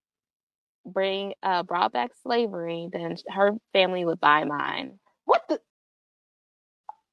bring 0.86 1.34
uh 1.44 1.63
brought 1.63 1.94
back 1.94 2.12
slavery, 2.24 2.89
then 2.91 3.15
her 3.30 3.51
family 3.74 4.06
would 4.06 4.20
buy 4.20 4.44
mine. 4.46 5.00
What 5.25 5.44
the? 5.50 5.62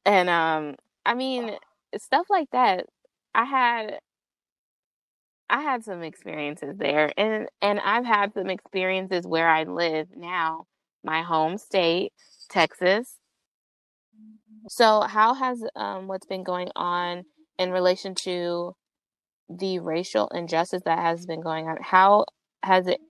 And 0.04 0.28
um 0.28 0.76
I 1.06 1.14
mean, 1.14 1.56
stuff 1.96 2.26
like 2.30 2.50
that. 2.52 2.86
I 3.34 3.44
had 3.44 4.00
I 5.50 5.62
had 5.62 5.84
some 5.84 6.02
experiences 6.02 6.76
there 6.78 7.12
and 7.16 7.48
and 7.62 7.80
I've 7.80 8.04
had 8.04 8.34
some 8.34 8.50
experiences 8.50 9.26
where 9.26 9.48
I 9.48 9.64
live 9.64 10.08
now, 10.16 10.66
my 11.04 11.22
home 11.22 11.58
state, 11.58 12.12
Texas. 12.50 13.16
So 14.68 15.00
how 15.02 15.34
has 15.34 15.62
um 15.76 16.06
what's 16.08 16.26
been 16.26 16.44
going 16.44 16.70
on 16.76 17.24
in 17.58 17.70
relation 17.70 18.14
to 18.14 18.74
the 19.48 19.78
racial 19.78 20.28
injustice 20.28 20.82
that 20.84 20.98
has 20.98 21.26
been 21.26 21.40
going 21.40 21.68
on? 21.68 21.78
How 21.80 22.26
has 22.62 22.86
it 22.86 23.00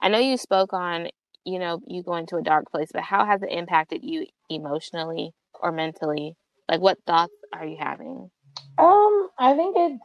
I 0.00 0.08
know 0.08 0.18
you 0.18 0.36
spoke 0.36 0.72
on, 0.72 1.08
you 1.44 1.60
know, 1.60 1.80
you 1.86 2.02
going 2.02 2.26
to 2.26 2.36
a 2.36 2.42
dark 2.42 2.70
place, 2.70 2.90
but 2.92 3.02
how 3.02 3.24
has 3.24 3.42
it 3.42 3.52
impacted 3.52 4.02
you 4.02 4.26
emotionally 4.50 5.32
or 5.60 5.70
mentally? 5.70 6.34
Like 6.68 6.80
what 6.80 6.98
thoughts 7.06 7.34
are 7.52 7.64
you 7.64 7.76
having? 7.78 8.30
Um, 8.78 9.28
I 9.38 9.54
think 9.54 9.76
it's 9.78 10.02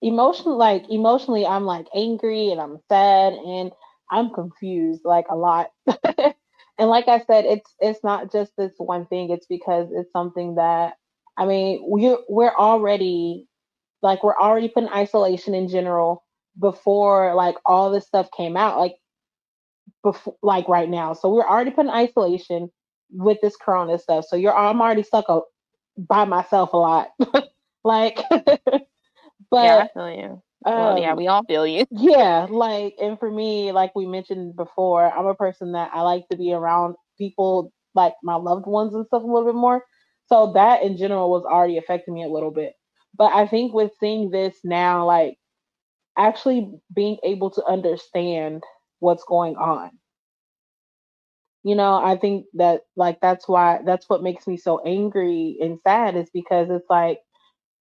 emotional. 0.00 0.56
Like 0.56 0.84
emotionally, 0.88 1.44
I'm 1.46 1.64
like 1.64 1.86
angry 1.94 2.50
and 2.50 2.60
I'm 2.60 2.78
sad 2.88 3.34
and 3.34 3.72
I'm 4.10 4.30
confused 4.30 5.02
like 5.04 5.26
a 5.28 5.36
lot. 5.36 5.70
and 5.86 6.88
like 6.88 7.08
I 7.08 7.20
said, 7.26 7.44
it's 7.44 7.74
it's 7.80 8.02
not 8.02 8.32
just 8.32 8.52
this 8.56 8.72
one 8.78 9.06
thing. 9.06 9.30
It's 9.30 9.46
because 9.46 9.88
it's 9.92 10.12
something 10.12 10.54
that 10.54 10.94
I 11.36 11.46
mean 11.46 11.80
we're 11.82 12.18
we're 12.28 12.54
already 12.54 13.46
like 14.02 14.22
we're 14.22 14.36
already 14.38 14.68
put 14.68 14.84
in 14.84 14.88
isolation 14.90 15.54
in 15.54 15.68
general 15.68 16.24
before 16.58 17.34
like 17.34 17.56
all 17.66 17.90
this 17.90 18.06
stuff 18.06 18.28
came 18.36 18.56
out. 18.56 18.78
Like 18.78 18.96
before 20.02 20.36
like 20.42 20.68
right 20.68 20.88
now. 20.88 21.14
So 21.14 21.32
we're 21.32 21.48
already 21.48 21.70
put 21.70 21.86
in 21.86 21.90
isolation 21.90 22.70
with 23.10 23.38
this 23.42 23.56
corona 23.56 23.98
stuff. 23.98 24.26
So 24.28 24.36
you're 24.36 24.56
I'm 24.56 24.80
already 24.80 25.02
stuck 25.02 25.26
a, 25.28 25.40
by 25.96 26.24
myself 26.24 26.72
a 26.72 26.76
lot. 26.76 27.08
like 27.84 28.20
but 28.30 28.82
Yeah, 29.52 29.76
I 29.78 29.88
feel 29.94 30.10
you. 30.10 30.42
Well, 30.72 30.98
yeah, 30.98 31.14
um 31.14 31.16
we 31.16 31.26
all 31.28 31.44
feel 31.44 31.66
you. 31.66 31.86
yeah, 31.90 32.46
like 32.50 32.94
and 33.00 33.18
for 33.18 33.30
me, 33.30 33.72
like 33.72 33.94
we 33.94 34.06
mentioned 34.06 34.56
before, 34.56 35.10
I'm 35.10 35.26
a 35.26 35.34
person 35.34 35.72
that 35.72 35.90
I 35.94 36.02
like 36.02 36.28
to 36.30 36.36
be 36.36 36.52
around 36.52 36.96
people 37.18 37.72
like 37.94 38.14
my 38.22 38.34
loved 38.34 38.66
ones 38.66 38.94
and 38.94 39.06
stuff 39.06 39.22
a 39.22 39.26
little 39.26 39.46
bit 39.46 39.54
more. 39.54 39.84
So 40.26 40.52
that 40.54 40.82
in 40.82 40.96
general 40.96 41.30
was 41.30 41.44
already 41.44 41.78
affecting 41.78 42.14
me 42.14 42.24
a 42.24 42.28
little 42.30 42.50
bit. 42.52 42.74
But 43.16 43.32
I 43.32 43.46
think 43.46 43.74
with 43.74 43.92
seeing 44.00 44.30
this 44.30 44.56
now, 44.64 45.06
like 45.06 45.38
actually 46.18 46.72
being 46.94 47.18
able 47.24 47.50
to 47.52 47.64
understand 47.66 48.62
what's 49.00 49.24
going 49.24 49.56
on 49.56 49.90
you 51.64 51.76
know 51.76 51.94
i 52.04 52.16
think 52.16 52.46
that 52.54 52.82
like 52.96 53.20
that's 53.22 53.48
why 53.48 53.80
that's 53.86 54.08
what 54.10 54.24
makes 54.24 54.48
me 54.48 54.56
so 54.56 54.80
angry 54.86 55.58
and 55.60 55.78
sad 55.86 56.16
is 56.16 56.30
because 56.34 56.68
it's 56.70 56.90
like 56.90 57.20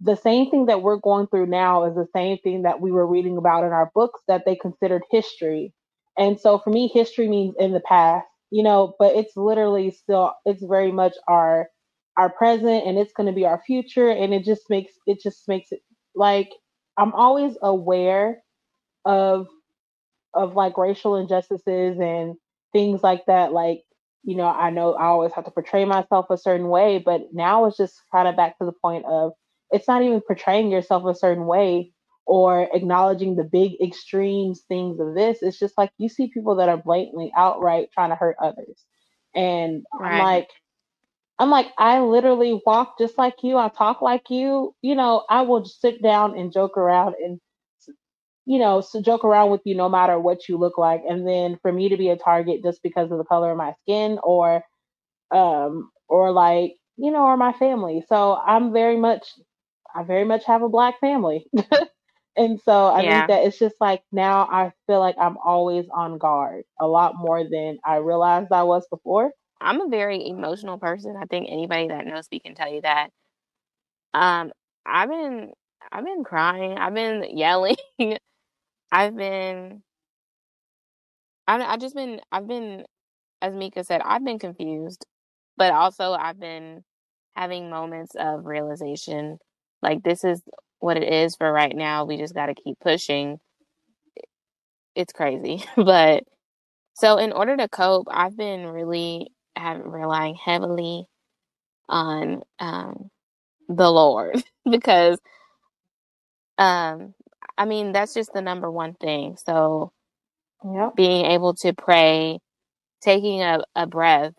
the 0.01 0.15
same 0.17 0.49
thing 0.51 0.67
that 0.67 0.81
we're 0.83 0.97
going 0.97 1.27
through 1.27 1.47
now 1.47 1.85
is 1.85 1.95
the 1.95 2.07
same 2.15 2.37
thing 2.39 2.63
that 2.63 2.81
we 2.81 2.91
were 2.91 3.07
reading 3.07 3.37
about 3.37 3.63
in 3.65 3.71
our 3.71 3.91
books 3.95 4.21
that 4.27 4.43
they 4.45 4.55
considered 4.55 5.03
history 5.11 5.73
and 6.17 6.39
so 6.39 6.59
for 6.59 6.69
me 6.71 6.87
history 6.93 7.27
means 7.29 7.55
in 7.59 7.73
the 7.73 7.81
past 7.81 8.27
you 8.51 8.63
know 8.63 8.95
but 8.99 9.15
it's 9.15 9.37
literally 9.37 9.91
still 9.91 10.33
it's 10.45 10.63
very 10.63 10.91
much 10.91 11.13
our 11.27 11.67
our 12.17 12.29
present 12.29 12.85
and 12.85 12.97
it's 12.97 13.13
going 13.13 13.27
to 13.27 13.33
be 13.33 13.45
our 13.45 13.61
future 13.65 14.09
and 14.09 14.33
it 14.33 14.43
just 14.43 14.69
makes 14.69 14.93
it 15.07 15.19
just 15.21 15.47
makes 15.47 15.71
it 15.71 15.81
like 16.15 16.49
i'm 16.97 17.13
always 17.13 17.55
aware 17.61 18.41
of 19.05 19.47
of 20.33 20.55
like 20.55 20.77
racial 20.77 21.15
injustices 21.15 21.99
and 21.99 22.35
things 22.71 23.01
like 23.03 23.25
that 23.25 23.51
like 23.51 23.81
you 24.23 24.35
know 24.35 24.47
i 24.47 24.69
know 24.69 24.93
i 24.93 25.05
always 25.05 25.33
have 25.33 25.45
to 25.45 25.51
portray 25.51 25.85
myself 25.85 26.27
a 26.29 26.37
certain 26.37 26.69
way 26.69 27.01
but 27.03 27.21
now 27.33 27.65
it's 27.65 27.77
just 27.77 28.01
kind 28.11 28.27
of 28.27 28.35
back 28.35 28.57
to 28.57 28.65
the 28.65 28.71
point 28.71 29.05
of 29.05 29.33
it's 29.71 29.87
not 29.87 30.03
even 30.03 30.21
portraying 30.21 30.71
yourself 30.71 31.03
a 31.05 31.15
certain 31.15 31.45
way 31.45 31.91
or 32.25 32.69
acknowledging 32.73 33.35
the 33.35 33.43
big 33.43 33.73
extremes 33.81 34.61
things 34.67 34.99
of 34.99 35.13
this. 35.15 35.39
It's 35.41 35.59
just 35.59 35.77
like 35.77 35.91
you 35.97 36.07
see 36.09 36.27
people 36.27 36.55
that 36.55 36.69
are 36.69 36.77
blatantly 36.77 37.31
outright 37.35 37.89
trying 37.93 38.09
to 38.09 38.15
hurt 38.15 38.37
others. 38.41 38.85
And 39.35 39.83
i'm 39.99 40.19
like 40.19 40.49
i'm 41.43 41.51
like 41.51 41.73
i 41.79 41.99
literally 42.01 42.61
walk 42.65 42.97
just 42.99 43.17
like 43.19 43.43
you 43.43 43.57
i 43.57 43.69
talk 43.69 44.01
like 44.01 44.29
you 44.29 44.75
you 44.81 44.95
know 44.95 45.25
i 45.29 45.41
will 45.41 45.61
just 45.61 45.81
sit 45.81 46.01
down 46.03 46.37
and 46.39 46.53
joke 46.53 46.77
around 46.77 47.15
and 47.23 47.39
you 48.45 48.59
know, 48.59 48.81
so 48.81 49.01
joke 49.01 49.23
around 49.25 49.51
with 49.51 49.61
you 49.65 49.75
no 49.75 49.89
matter 49.89 50.19
what 50.19 50.49
you 50.49 50.57
look 50.57 50.77
like. 50.77 51.01
And 51.07 51.27
then 51.27 51.57
for 51.61 51.71
me 51.71 51.89
to 51.89 51.97
be 51.97 52.09
a 52.09 52.17
target 52.17 52.63
just 52.63 52.81
because 52.83 53.11
of 53.11 53.17
the 53.19 53.25
color 53.25 53.51
of 53.51 53.57
my 53.57 53.73
skin 53.83 54.19
or 54.23 54.63
um 55.31 55.91
or 56.09 56.31
like, 56.31 56.75
you 56.97 57.11
know, 57.11 57.23
or 57.23 57.37
my 57.37 57.53
family. 57.53 58.03
So 58.07 58.35
I'm 58.45 58.73
very 58.73 58.97
much 58.97 59.27
I 59.95 60.03
very 60.03 60.25
much 60.25 60.45
have 60.45 60.63
a 60.63 60.69
black 60.69 60.99
family. 61.01 61.45
and 62.37 62.59
so 62.61 62.87
I 62.87 63.03
think 63.03 63.27
that 63.27 63.45
it's 63.45 63.59
just 63.59 63.75
like 63.81 64.03
now 64.11 64.47
I 64.51 64.71
feel 64.87 64.99
like 64.99 65.15
I'm 65.19 65.37
always 65.37 65.85
on 65.93 66.17
guard 66.19 66.63
a 66.79 66.87
lot 66.87 67.13
more 67.17 67.43
than 67.43 67.79
I 67.85 67.97
realized 67.97 68.51
I 68.51 68.63
was 68.63 68.87
before. 68.89 69.31
I'm 69.63 69.81
a 69.81 69.89
very 69.89 70.27
emotional 70.27 70.79
person. 70.79 71.15
I 71.21 71.25
think 71.25 71.47
anybody 71.49 71.89
that 71.89 72.07
knows 72.07 72.27
me 72.31 72.41
can 72.41 72.55
tell 72.55 72.73
you 72.73 72.81
that. 72.83 73.09
Um, 74.13 74.51
I've 74.85 75.09
been 75.09 75.51
I've 75.91 76.05
been 76.05 76.23
crying. 76.23 76.77
I've 76.77 76.93
been 76.95 77.25
yelling. 77.37 77.77
I've 78.91 79.15
been 79.15 79.83
I 81.47 81.61
I 81.63 81.77
just 81.77 81.95
been 81.95 82.21
I've 82.31 82.47
been 82.47 82.85
as 83.41 83.55
Mika 83.55 83.85
said, 83.85 84.01
I've 84.05 84.25
been 84.25 84.39
confused, 84.39 85.05
but 85.57 85.73
also 85.73 86.13
I've 86.13 86.39
been 86.39 86.83
having 87.35 87.71
moments 87.71 88.15
of 88.19 88.45
realization 88.47 89.39
like 89.83 90.03
this 90.03 90.25
is 90.25 90.41
what 90.79 90.97
it 90.97 91.11
is 91.13 91.35
for 91.37 91.51
right 91.51 91.75
now. 91.75 92.05
We 92.05 92.17
just 92.17 92.35
got 92.35 92.47
to 92.47 92.55
keep 92.55 92.79
pushing. 92.81 93.39
It's 94.95 95.13
crazy. 95.13 95.63
But 95.77 96.23
so 96.95 97.17
in 97.17 97.33
order 97.33 97.57
to 97.57 97.69
cope, 97.69 98.07
I've 98.11 98.37
been 98.37 98.67
really 98.67 99.29
have 99.57 99.81
relying 99.85 100.35
heavily 100.35 101.07
on 101.89 102.43
um 102.59 103.09
the 103.69 103.89
Lord 103.91 104.43
because 104.71 105.19
um 106.57 107.13
I 107.57 107.65
mean 107.65 107.91
that's 107.93 108.13
just 108.13 108.33
the 108.33 108.41
number 108.41 108.71
one 108.71 108.95
thing. 108.95 109.37
So 109.37 109.91
Yep. 110.65 110.95
being 110.95 111.25
able 111.25 111.53
to 111.55 111.73
pray, 111.73 112.39
taking 113.01 113.41
a, 113.43 113.61
a 113.75 113.87
breath, 113.87 114.33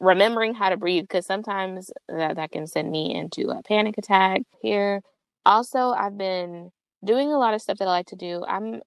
remembering 0.00 0.54
how 0.54 0.70
to 0.70 0.76
breathe 0.76 1.04
because 1.04 1.26
sometimes 1.26 1.90
that, 2.08 2.36
that 2.36 2.52
can 2.52 2.66
send 2.66 2.90
me 2.90 3.14
into 3.14 3.50
a 3.50 3.62
panic 3.62 3.98
attack 3.98 4.42
here. 4.62 5.02
Also, 5.46 5.90
I've 5.92 6.18
been 6.18 6.70
doing 7.04 7.32
a 7.32 7.38
lot 7.38 7.54
of 7.54 7.62
stuff 7.62 7.78
that 7.78 7.88
I 7.88 7.92
like 7.92 8.06
to 8.08 8.16
do. 8.16 8.44
I'm 8.48 8.80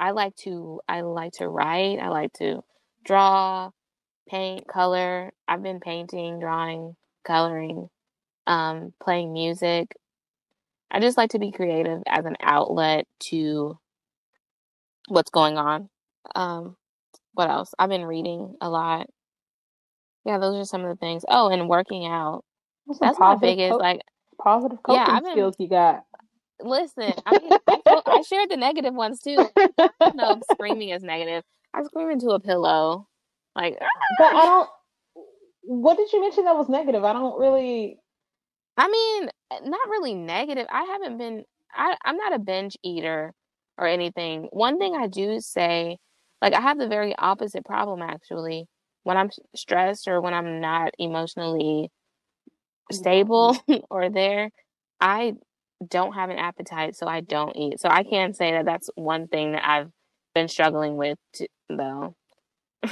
I 0.00 0.12
like 0.12 0.36
to 0.38 0.80
I 0.88 1.02
like 1.02 1.34
to 1.34 1.48
write, 1.48 1.98
I 2.00 2.08
like 2.08 2.32
to 2.34 2.62
draw, 3.04 3.70
paint, 4.28 4.66
color. 4.66 5.32
I've 5.48 5.62
been 5.62 5.80
painting, 5.80 6.40
drawing, 6.40 6.96
coloring, 7.24 7.88
um, 8.46 8.92
playing 9.02 9.32
music. 9.32 9.94
I 10.90 11.00
just 11.00 11.16
like 11.16 11.30
to 11.30 11.38
be 11.38 11.50
creative 11.50 12.02
as 12.06 12.24
an 12.24 12.36
outlet 12.40 13.06
to 13.30 13.78
what's 15.08 15.30
going 15.30 15.58
on. 15.58 15.88
Um, 16.34 16.76
what 17.34 17.50
else? 17.50 17.74
I've 17.78 17.88
been 17.88 18.04
reading 18.04 18.56
a 18.60 18.68
lot. 18.68 19.08
Yeah, 20.24 20.38
those 20.38 20.56
are 20.56 20.64
some 20.64 20.84
of 20.84 20.88
the 20.88 20.96
things. 20.96 21.24
Oh, 21.28 21.48
and 21.48 21.68
working 21.68 22.06
out. 22.06 22.44
That's 23.00 23.18
my 23.18 23.36
biggest 23.36 23.72
co- 23.72 23.76
like 23.76 24.00
positive 24.40 24.82
coping 24.82 25.02
yeah, 25.02 25.16
I've 25.16 25.22
been, 25.22 25.32
skills 25.32 25.56
you 25.58 25.68
got. 25.68 26.04
Listen, 26.60 27.12
I 27.26 27.38
mean, 27.38 27.52
I, 27.66 27.80
told, 27.86 28.02
I 28.06 28.22
shared 28.22 28.50
the 28.50 28.56
negative 28.56 28.94
ones 28.94 29.20
too. 29.20 29.36
no, 30.14 30.40
screaming 30.52 30.90
is 30.90 31.02
negative. 31.02 31.44
I 31.74 31.82
scream 31.82 32.10
into 32.10 32.30
a 32.30 32.40
pillow, 32.40 33.08
like. 33.56 33.78
But 34.18 34.34
I 34.34 34.44
don't. 34.44 34.68
What 35.62 35.96
did 35.96 36.12
you 36.12 36.20
mention 36.20 36.44
that 36.44 36.56
was 36.56 36.68
negative? 36.68 37.02
I 37.04 37.12
don't 37.12 37.38
really. 37.40 37.98
I 38.76 38.88
mean, 38.88 39.30
not 39.64 39.88
really 39.88 40.14
negative. 40.14 40.66
I 40.70 40.84
haven't 40.84 41.18
been. 41.18 41.44
I 41.74 41.96
I'm 42.04 42.16
not 42.16 42.34
a 42.34 42.38
binge 42.38 42.76
eater 42.84 43.32
or 43.78 43.86
anything. 43.86 44.48
One 44.52 44.78
thing 44.78 44.94
I 44.94 45.06
do 45.08 45.40
say, 45.40 45.98
like 46.40 46.54
I 46.54 46.60
have 46.60 46.78
the 46.78 46.88
very 46.88 47.14
opposite 47.16 47.64
problem 47.64 48.02
actually. 48.02 48.66
When 49.02 49.16
I'm 49.16 49.30
stressed 49.54 50.08
or 50.08 50.20
when 50.20 50.34
I'm 50.34 50.60
not 50.60 50.92
emotionally 50.98 51.90
stable 52.90 53.54
mm-hmm. 53.54 53.84
or 53.90 54.10
there, 54.10 54.50
I 55.00 55.34
don't 55.86 56.14
have 56.14 56.30
an 56.30 56.38
appetite, 56.38 56.96
so 56.96 57.06
I 57.06 57.20
don't 57.20 57.56
eat. 57.56 57.80
So 57.80 57.88
I 57.88 58.02
can 58.02 58.32
say 58.34 58.52
that 58.52 58.64
that's 58.64 58.90
one 58.94 59.28
thing 59.28 59.52
that 59.52 59.68
I've 59.68 59.90
been 60.34 60.48
struggling 60.48 60.96
with 60.96 61.18
though. 61.68 62.14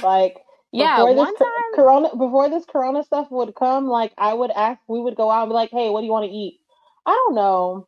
Like 0.01 0.37
yeah, 0.79 1.03
one 1.03 1.35
time 1.35 1.47
Corona 1.73 2.09
before 2.15 2.49
this 2.49 2.65
Corona 2.65 3.03
stuff 3.03 3.27
would 3.31 3.55
come, 3.55 3.87
like 3.87 4.13
I 4.17 4.33
would 4.33 4.51
ask, 4.51 4.79
we 4.87 4.99
would 5.01 5.15
go 5.15 5.31
out 5.31 5.43
and 5.43 5.49
be 5.49 5.55
like, 5.55 5.71
"Hey, 5.71 5.89
what 5.89 6.01
do 6.01 6.05
you 6.05 6.11
want 6.11 6.25
to 6.25 6.31
eat?" 6.31 6.59
I 7.05 7.11
don't 7.11 7.35
know. 7.35 7.87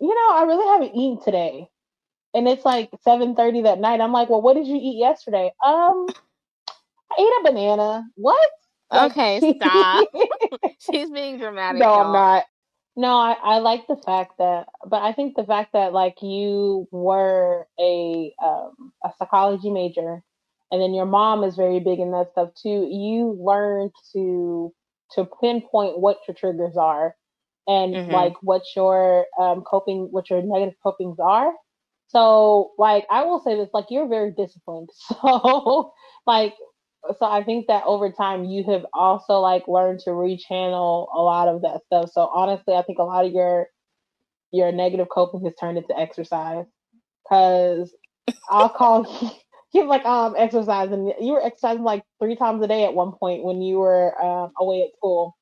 You 0.00 0.08
know, 0.14 0.36
I 0.36 0.44
really 0.44 0.66
haven't 0.66 0.96
eaten 0.96 1.22
today, 1.22 1.68
and 2.34 2.48
it's 2.48 2.64
like 2.64 2.90
seven 3.02 3.34
thirty 3.36 3.62
that 3.62 3.78
night. 3.80 4.00
I'm 4.00 4.12
like, 4.12 4.30
"Well, 4.30 4.42
what 4.42 4.54
did 4.54 4.66
you 4.66 4.76
eat 4.76 4.98
yesterday?" 4.98 5.52
Um, 5.64 6.06
I 7.10 7.20
ate 7.20 7.48
a 7.48 7.52
banana. 7.52 8.04
What? 8.16 8.50
Like, 8.90 9.12
okay, 9.12 9.40
stop. 9.56 10.08
She's 10.80 11.10
being 11.10 11.38
dramatic. 11.38 11.80
No, 11.80 11.86
y'all. 11.86 12.06
I'm 12.06 12.12
not. 12.12 12.44
No, 12.96 13.16
I, 13.16 13.36
I 13.42 13.58
like 13.58 13.86
the 13.88 13.96
fact 13.96 14.34
that, 14.38 14.68
but 14.86 15.02
I 15.02 15.12
think 15.12 15.34
the 15.34 15.44
fact 15.44 15.72
that 15.72 15.92
like 15.92 16.22
you 16.22 16.86
were 16.92 17.66
a 17.80 18.32
um, 18.42 18.92
a 19.04 19.10
psychology 19.18 19.70
major, 19.70 20.22
and 20.70 20.80
then 20.80 20.94
your 20.94 21.06
mom 21.06 21.44
is 21.44 21.56
very 21.56 21.80
big 21.80 21.98
in 21.98 22.10
that 22.12 22.32
stuff 22.32 22.50
too. 22.60 22.88
You 22.90 23.36
learn 23.40 23.90
to 24.12 24.72
to 25.12 25.28
pinpoint 25.40 26.00
what 26.00 26.18
your 26.26 26.34
triggers 26.34 26.76
are, 26.76 27.14
and 27.66 27.94
mm-hmm. 27.94 28.10
like 28.10 28.34
what 28.42 28.62
your 28.74 29.26
um, 29.40 29.62
coping, 29.62 30.08
what 30.10 30.30
your 30.30 30.42
negative 30.42 30.74
copings 30.82 31.18
are. 31.20 31.52
So, 32.08 32.72
like, 32.78 33.06
I 33.10 33.24
will 33.24 33.40
say 33.40 33.56
this: 33.56 33.70
like, 33.72 33.86
you're 33.90 34.08
very 34.08 34.32
disciplined. 34.32 34.90
So, 35.22 35.92
like, 36.26 36.54
so 37.18 37.26
I 37.26 37.44
think 37.44 37.66
that 37.66 37.84
over 37.86 38.10
time 38.10 38.44
you 38.44 38.64
have 38.64 38.86
also 38.94 39.40
like 39.40 39.68
learned 39.68 40.00
to 40.00 40.10
rechannel 40.10 41.08
a 41.14 41.20
lot 41.20 41.48
of 41.48 41.62
that 41.62 41.82
stuff. 41.86 42.10
So 42.12 42.30
honestly, 42.32 42.74
I 42.74 42.82
think 42.82 42.98
a 42.98 43.02
lot 43.02 43.26
of 43.26 43.32
your 43.32 43.68
your 44.52 44.72
negative 44.72 45.08
coping 45.10 45.44
has 45.44 45.54
turned 45.58 45.78
into 45.78 45.98
exercise. 45.98 46.64
Cause 47.28 47.94
I'll 48.48 48.68
call 48.68 49.04
you 49.74 49.86
like 49.86 50.04
um 50.04 50.34
exercising. 50.38 51.12
You 51.20 51.32
were 51.32 51.44
exercising 51.44 51.82
like 51.82 52.04
three 52.20 52.36
times 52.36 52.62
a 52.62 52.68
day 52.68 52.84
at 52.84 52.94
one 52.94 53.12
point 53.12 53.44
when 53.44 53.60
you 53.60 53.78
were 53.78 54.22
um, 54.22 54.52
away 54.58 54.82
at 54.84 54.96
school. 54.96 55.36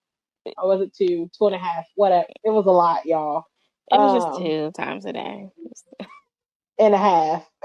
Or 0.59 0.69
was 0.69 0.81
it 0.81 0.93
two, 0.95 1.31
two 1.39 1.47
and 1.47 1.55
a 1.55 1.59
half? 1.59 1.85
Whatever. 1.95 2.27
It 2.43 2.51
was 2.51 2.67
a 2.67 2.71
lot, 2.71 3.07
y'all. 3.07 3.45
It 3.93 3.99
was 3.99 4.13
um, 4.13 4.33
just 4.33 4.39
two 4.43 4.73
times 4.73 5.05
a 5.05 5.13
day 5.13 5.51
and 6.79 6.95
a 6.95 6.99
half. 6.99 7.49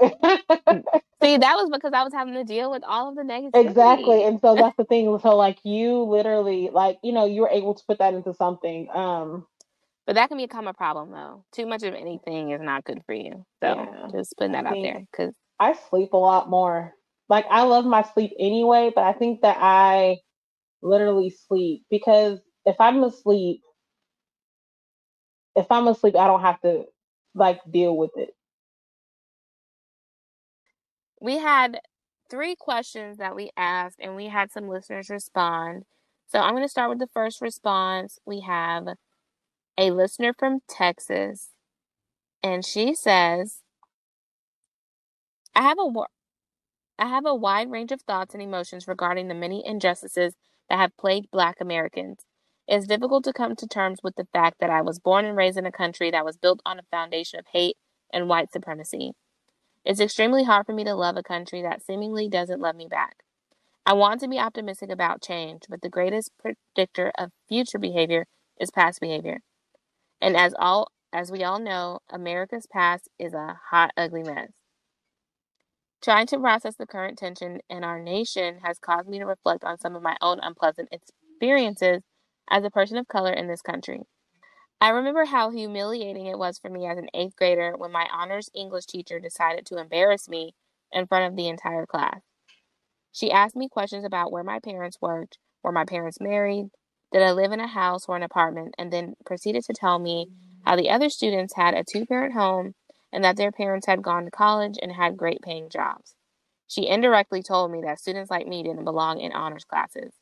See, 1.20 1.36
that 1.36 1.54
was 1.56 1.70
because 1.72 1.92
I 1.92 2.04
was 2.04 2.12
having 2.12 2.34
to 2.34 2.44
deal 2.44 2.70
with 2.70 2.84
all 2.86 3.08
of 3.08 3.16
the 3.16 3.24
negative. 3.24 3.66
Exactly. 3.66 4.24
And 4.24 4.40
so 4.40 4.54
that's 4.54 4.76
the 4.76 4.84
thing. 4.84 5.18
So 5.18 5.36
like 5.36 5.58
you 5.64 6.02
literally 6.04 6.70
like, 6.72 6.98
you 7.02 7.12
know, 7.12 7.26
you 7.26 7.40
were 7.42 7.50
able 7.50 7.74
to 7.74 7.82
put 7.88 7.98
that 7.98 8.14
into 8.14 8.32
something. 8.34 8.88
Um 8.94 9.46
but 10.06 10.14
that 10.14 10.28
can 10.28 10.38
become 10.38 10.68
a 10.68 10.72
problem 10.72 11.10
though. 11.10 11.44
Too 11.52 11.66
much 11.66 11.82
of 11.82 11.94
anything 11.94 12.52
is 12.52 12.62
not 12.62 12.84
good 12.84 13.02
for 13.04 13.14
you. 13.14 13.44
So 13.62 13.74
yeah, 13.74 14.08
just 14.12 14.34
putting 14.38 14.52
that 14.52 14.64
I 14.66 14.70
out 14.70 14.76
there 14.80 15.02
because 15.10 15.34
I 15.60 15.74
sleep 15.90 16.12
a 16.12 16.16
lot 16.18 16.48
more. 16.50 16.94
Like 17.28 17.46
I 17.50 17.62
love 17.64 17.84
my 17.84 18.02
sleep 18.02 18.32
anyway, 18.38 18.92
but 18.94 19.04
I 19.04 19.12
think 19.12 19.42
that 19.42 19.58
I 19.60 20.18
literally 20.82 21.30
sleep 21.30 21.84
because 21.90 22.38
if 22.66 22.76
I'm 22.80 23.02
asleep, 23.04 23.62
if 25.56 25.66
I'm 25.70 25.88
asleep, 25.88 26.16
I 26.16 26.26
don't 26.26 26.42
have 26.42 26.60
to 26.62 26.84
like 27.34 27.60
deal 27.70 27.96
with 27.96 28.10
it 28.16 28.30
we 31.20 31.38
had 31.38 31.80
three 32.30 32.54
questions 32.56 33.18
that 33.18 33.34
we 33.34 33.50
asked 33.56 33.98
and 34.00 34.16
we 34.16 34.26
had 34.26 34.50
some 34.52 34.68
listeners 34.68 35.10
respond. 35.10 35.84
So 36.28 36.40
I'm 36.40 36.52
going 36.52 36.64
to 36.64 36.68
start 36.68 36.90
with 36.90 36.98
the 36.98 37.06
first 37.08 37.40
response. 37.40 38.18
We 38.26 38.40
have 38.40 38.86
a 39.78 39.90
listener 39.90 40.34
from 40.38 40.60
Texas 40.68 41.50
and 42.42 42.64
she 42.64 42.94
says, 42.94 43.60
I 45.58 45.62
have 45.62 45.78
a 45.80 45.90
I 46.98 47.08
have 47.08 47.26
a 47.26 47.34
wide 47.34 47.70
range 47.70 47.90
of 47.90 48.02
thoughts 48.02 48.34
and 48.34 48.42
emotions 48.42 48.86
regarding 48.86 49.26
the 49.28 49.34
many 49.34 49.66
injustices 49.66 50.36
that 50.70 50.78
have 50.78 50.96
plagued 50.96 51.32
black 51.32 51.56
Americans. 51.60 52.20
It's 52.68 52.86
difficult 52.86 53.24
to 53.24 53.32
come 53.32 53.56
to 53.56 53.66
terms 53.66 53.98
with 54.02 54.14
the 54.16 54.28
fact 54.32 54.58
that 54.60 54.70
I 54.70 54.82
was 54.82 55.00
born 55.00 55.24
and 55.24 55.36
raised 55.36 55.58
in 55.58 55.66
a 55.66 55.72
country 55.72 56.12
that 56.12 56.24
was 56.24 56.36
built 56.36 56.60
on 56.64 56.78
a 56.78 56.84
foundation 56.92 57.40
of 57.40 57.46
hate 57.52 57.76
and 58.12 58.28
white 58.28 58.52
supremacy. 58.52 59.14
It's 59.84 60.00
extremely 60.00 60.44
hard 60.44 60.66
for 60.66 60.74
me 60.74 60.84
to 60.84 60.94
love 60.94 61.16
a 61.16 61.24
country 61.24 61.62
that 61.62 61.82
seemingly 61.82 62.28
doesn't 62.28 62.60
love 62.60 62.76
me 62.76 62.86
back. 62.88 63.24
I 63.86 63.94
want 63.94 64.20
to 64.20 64.28
be 64.28 64.38
optimistic 64.38 64.90
about 64.90 65.22
change, 65.22 65.62
but 65.68 65.82
the 65.82 65.90
greatest 65.90 66.30
predictor 66.38 67.12
of 67.18 67.32
future 67.48 67.78
behavior 67.78 68.26
is 68.60 68.70
past 68.70 69.00
behavior. 69.00 69.40
And 70.20 70.36
as 70.36 70.54
all 70.58 70.92
as 71.12 71.32
we 71.32 71.44
all 71.44 71.58
know, 71.58 72.00
America's 72.10 72.66
past 72.66 73.08
is 73.18 73.34
a 73.34 73.58
hot, 73.70 73.92
ugly 73.96 74.22
mess. 74.22 74.57
Trying 76.00 76.28
to 76.28 76.38
process 76.38 76.76
the 76.76 76.86
current 76.86 77.18
tension 77.18 77.60
in 77.68 77.82
our 77.82 78.00
nation 78.00 78.58
has 78.64 78.78
caused 78.78 79.08
me 79.08 79.18
to 79.18 79.26
reflect 79.26 79.64
on 79.64 79.78
some 79.78 79.96
of 79.96 80.02
my 80.02 80.16
own 80.20 80.38
unpleasant 80.40 80.90
experiences 80.92 82.02
as 82.50 82.64
a 82.64 82.70
person 82.70 82.96
of 82.96 83.08
color 83.08 83.32
in 83.32 83.48
this 83.48 83.62
country. 83.62 84.02
I 84.80 84.90
remember 84.90 85.24
how 85.24 85.50
humiliating 85.50 86.26
it 86.26 86.38
was 86.38 86.56
for 86.58 86.70
me 86.70 86.86
as 86.86 86.98
an 86.98 87.08
eighth 87.12 87.34
grader 87.34 87.74
when 87.76 87.90
my 87.90 88.06
honors 88.12 88.48
English 88.54 88.86
teacher 88.86 89.18
decided 89.18 89.66
to 89.66 89.78
embarrass 89.78 90.28
me 90.28 90.54
in 90.92 91.06
front 91.06 91.26
of 91.26 91.36
the 91.36 91.48
entire 91.48 91.84
class. 91.84 92.20
She 93.10 93.32
asked 93.32 93.56
me 93.56 93.68
questions 93.68 94.04
about 94.04 94.30
where 94.30 94.44
my 94.44 94.60
parents 94.60 94.98
worked, 95.00 95.38
were 95.64 95.72
my 95.72 95.84
parents 95.84 96.20
married, 96.20 96.68
did 97.10 97.22
I 97.22 97.32
live 97.32 97.50
in 97.50 97.58
a 97.58 97.66
house 97.66 98.04
or 98.08 98.14
an 98.14 98.22
apartment, 98.22 98.74
and 98.78 98.92
then 98.92 99.14
proceeded 99.26 99.64
to 99.64 99.72
tell 99.72 99.98
me 99.98 100.28
how 100.64 100.76
the 100.76 100.90
other 100.90 101.08
students 101.08 101.54
had 101.56 101.74
a 101.74 101.82
two 101.82 102.06
parent 102.06 102.34
home 102.34 102.74
and 103.12 103.24
that 103.24 103.36
their 103.36 103.52
parents 103.52 103.86
had 103.86 104.02
gone 104.02 104.24
to 104.24 104.30
college 104.30 104.78
and 104.80 104.92
had 104.92 105.16
great 105.16 105.42
paying 105.42 105.68
jobs. 105.68 106.14
She 106.66 106.86
indirectly 106.86 107.42
told 107.42 107.70
me 107.72 107.80
that 107.82 107.98
students 107.98 108.30
like 108.30 108.46
me 108.46 108.62
didn't 108.62 108.84
belong 108.84 109.20
in 109.20 109.32
honors 109.32 109.64
classes. 109.64 110.12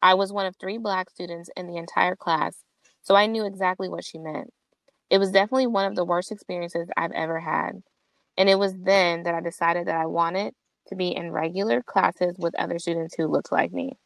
I 0.00 0.14
was 0.14 0.32
one 0.32 0.46
of 0.46 0.56
three 0.56 0.78
black 0.78 1.10
students 1.10 1.50
in 1.56 1.66
the 1.66 1.76
entire 1.76 2.16
class 2.16 2.64
so 3.04 3.14
I 3.14 3.26
knew 3.26 3.44
exactly 3.44 3.88
what 3.88 4.04
she 4.04 4.18
meant. 4.18 4.50
It 5.10 5.18
was 5.18 5.30
definitely 5.30 5.66
one 5.68 5.84
of 5.84 5.94
the 5.94 6.04
worst 6.04 6.32
experiences 6.32 6.88
I've 6.96 7.12
ever 7.12 7.38
had. 7.38 7.82
And 8.36 8.48
it 8.48 8.58
was 8.58 8.74
then 8.76 9.22
that 9.24 9.34
I 9.34 9.40
decided 9.40 9.86
that 9.86 9.96
I 9.96 10.06
wanted 10.06 10.54
to 10.88 10.96
be 10.96 11.14
in 11.14 11.30
regular 11.30 11.82
classes 11.82 12.34
with 12.38 12.58
other 12.58 12.78
students 12.78 13.14
who 13.14 13.26
looked 13.26 13.52
like 13.52 13.72
me. 13.72 13.98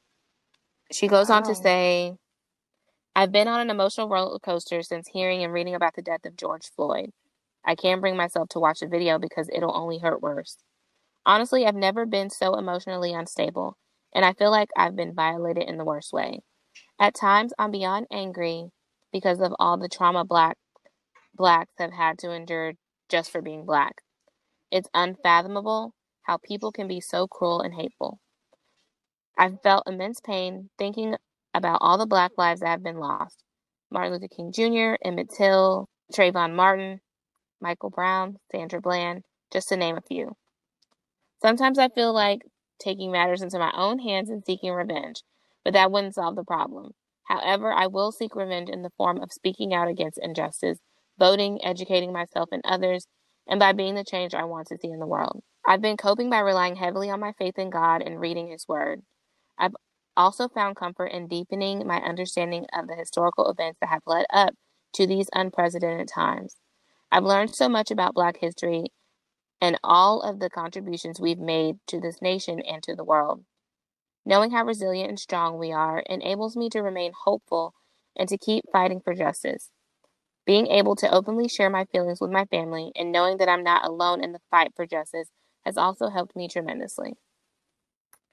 She 0.93 1.07
goes 1.07 1.29
wow. 1.29 1.37
on 1.37 1.43
to 1.45 1.55
say, 1.55 2.17
I've 3.15 3.33
been 3.33 3.49
on 3.49 3.61
an 3.61 3.71
emotional 3.71 4.09
roller 4.09 4.39
coaster 4.39 4.83
since 4.83 5.09
hearing 5.09 5.45
and 5.45 5.53
reading 5.53 5.75
about 5.75 5.95
the 5.95 6.03
death 6.03 6.27
of 6.27 6.37
George 6.37 6.71
Floyd. 6.75 7.11
I 7.69 7.75
can't 7.75 8.01
bring 8.01 8.17
myself 8.17 8.49
to 8.51 8.61
watch 8.61 8.81
the 8.81 8.87
video 8.87 9.19
because 9.19 9.51
it'll 9.53 9.77
only 9.77 9.99
hurt 9.99 10.23
worse. 10.23 10.57
Honestly, 11.27 11.67
I've 11.67 11.75
never 11.75 12.07
been 12.07 12.31
so 12.31 12.55
emotionally 12.55 13.13
unstable, 13.13 13.77
and 14.15 14.25
I 14.25 14.33
feel 14.33 14.51
like 14.51 14.71
I've 14.75 14.97
been 14.97 15.15
violated 15.15 15.65
in 15.69 15.77
the 15.77 15.85
worst 15.85 16.11
way. 16.11 16.41
At 16.99 17.15
times, 17.15 17.53
I'm 17.59 17.71
beyond 17.71 18.07
angry 18.11 18.71
because 19.13 19.41
of 19.41 19.53
all 19.59 19.77
the 19.77 19.91
trauma 19.91 20.25
black 20.25 20.57
blacks 21.35 21.75
have 21.77 21.93
had 21.93 22.19
to 22.21 22.33
endure 22.33 22.73
just 23.11 23.31
for 23.31 23.43
being 23.43 23.67
black. 23.67 23.97
It's 24.73 24.89
unfathomable 24.95 25.93
how 26.23 26.39
people 26.39 26.73
can 26.73 26.89
be 26.89 27.03
so 27.03 27.27
cruel 27.27 27.61
and 27.61 27.75
hateful. 27.75 28.19
I've 29.37 29.61
felt 29.63 29.87
immense 29.87 30.21
pain 30.21 30.71
thinking 30.79 31.17
about 31.53 31.79
all 31.83 31.99
the 31.99 32.07
black 32.07 32.33
lives 32.39 32.61
that 32.61 32.69
have 32.69 32.83
been 32.83 32.99
lost. 32.99 33.45
Martin 33.91 34.15
Luther 34.15 34.29
King 34.29 34.53
Jr., 34.53 34.97
Emmett 35.05 35.29
Till, 35.31 35.87
Trayvon 36.15 36.55
Martin, 36.55 37.01
Michael 37.61 37.91
Brown, 37.91 38.37
Sandra 38.51 38.81
Bland, 38.81 39.25
just 39.53 39.69
to 39.69 39.77
name 39.77 39.97
a 39.97 40.03
few. 40.03 40.37
Sometimes 41.43 41.79
I 41.79 41.89
feel 41.89 42.13
like 42.13 42.43
taking 42.79 43.13
matters 43.13 43.43
into 43.43 43.59
my 43.59 43.73
own 43.77 43.99
hands 43.99 44.31
and 44.31 44.45
seeking 44.45 44.73
revenge, 44.73 45.23
but 45.65 45.73
that 45.75 45.91
wouldn't 45.91 46.15
solve 46.15 46.37
the 46.37 46.45
problem. 46.45 46.93
However, 47.25 47.73
I 47.73 47.87
will 47.87 48.13
seek 48.13 48.35
revenge 48.35 48.69
in 48.71 48.83
the 48.83 48.93
form 48.97 49.21
of 49.21 49.33
speaking 49.33 49.75
out 49.75 49.89
against 49.89 50.19
injustice 50.23 50.79
voting, 51.19 51.59
educating 51.65 52.13
myself 52.13 52.49
and 52.53 52.63
others, 52.65 53.07
and 53.47 53.59
by 53.59 53.73
being 53.73 53.95
the 53.95 54.05
change 54.05 54.35
I 54.35 54.45
want 54.45 54.69
to 54.69 54.79
see 54.81 54.89
in 54.89 55.01
the 55.01 55.07
world. 55.07 55.43
I've 55.67 55.83
been 55.83 55.97
coping 55.97 56.31
by 56.31 56.39
relying 56.39 56.77
heavily 56.77 57.11
on 57.11 57.21
my 57.21 57.33
faith 57.39 57.59
in 57.59 57.71
God 57.71 58.03
and 58.03 58.21
reading 58.21 58.49
His 58.51 58.67
Word. 58.69 59.03
I've 59.59 59.75
also 60.17 60.49
found 60.49 60.77
comfort 60.77 61.07
in 61.07 61.29
deepening 61.29 61.87
my 61.87 61.99
understanding 61.99 62.67
of 62.73 62.87
the 62.87 62.95
historical 62.95 63.51
events 63.51 63.79
that 63.81 63.91
have 63.91 64.03
led 64.07 64.27
up 64.33 64.55
to 64.95 65.07
these 65.07 65.29
unprecedented 65.35 66.09
times. 66.09 66.57
I've 67.11 67.25
learned 67.25 67.55
so 67.55 67.69
much 67.69 67.91
about 67.91 68.15
Black 68.15 68.37
history 68.39 68.93
and 69.61 69.79
all 69.83 70.21
of 70.21 70.41
the 70.41 70.51
contributions 70.51 71.21
we've 71.21 71.39
made 71.39 71.77
to 71.87 72.01
this 72.01 72.21
nation 72.21 72.61
and 72.61 72.83
to 72.83 72.95
the 72.95 73.05
world. 73.05 73.45
Knowing 74.27 74.51
how 74.51 74.65
resilient 74.65 75.09
and 75.09 75.19
strong 75.19 75.59
we 75.59 75.73
are 75.73 76.01
enables 76.01 76.57
me 76.57 76.69
to 76.71 76.81
remain 76.81 77.13
hopeful 77.25 77.75
and 78.17 78.29
to 78.29 78.37
keep 78.37 78.65
fighting 78.71 79.01
for 79.01 79.15
justice. 79.15 79.71
Being 80.45 80.67
able 80.67 80.97
to 80.97 81.11
openly 81.11 81.49
share 81.49 81.71
my 81.71 81.87
feelings 81.87 82.21
with 82.21 82.31
my 82.31 82.45
family 82.47 82.93
and 82.95 83.11
knowing 83.11 83.39
that 83.39 83.49
I'm 83.49 83.65
not 83.65 83.87
alone 83.87 84.23
in 84.23 84.33
the 84.33 84.41
fight 84.51 84.73
for 84.77 84.87
justice 84.87 85.29
has 85.65 85.77
also 85.77 86.09
helped 86.09 86.37
me 86.37 86.49
tremendously. 86.49 87.15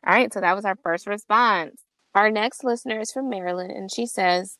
All 0.06 0.14
right, 0.14 0.32
so 0.32 0.42
that 0.42 0.56
was 0.56 0.66
our 0.66 0.76
first 0.76 1.08
response. 1.08 1.82
Our 2.14 2.30
next 2.30 2.64
listener 2.64 3.00
is 3.00 3.12
from 3.12 3.30
Maryland, 3.30 3.72
and 3.72 3.92
she 3.92 4.06
says, 4.06 4.58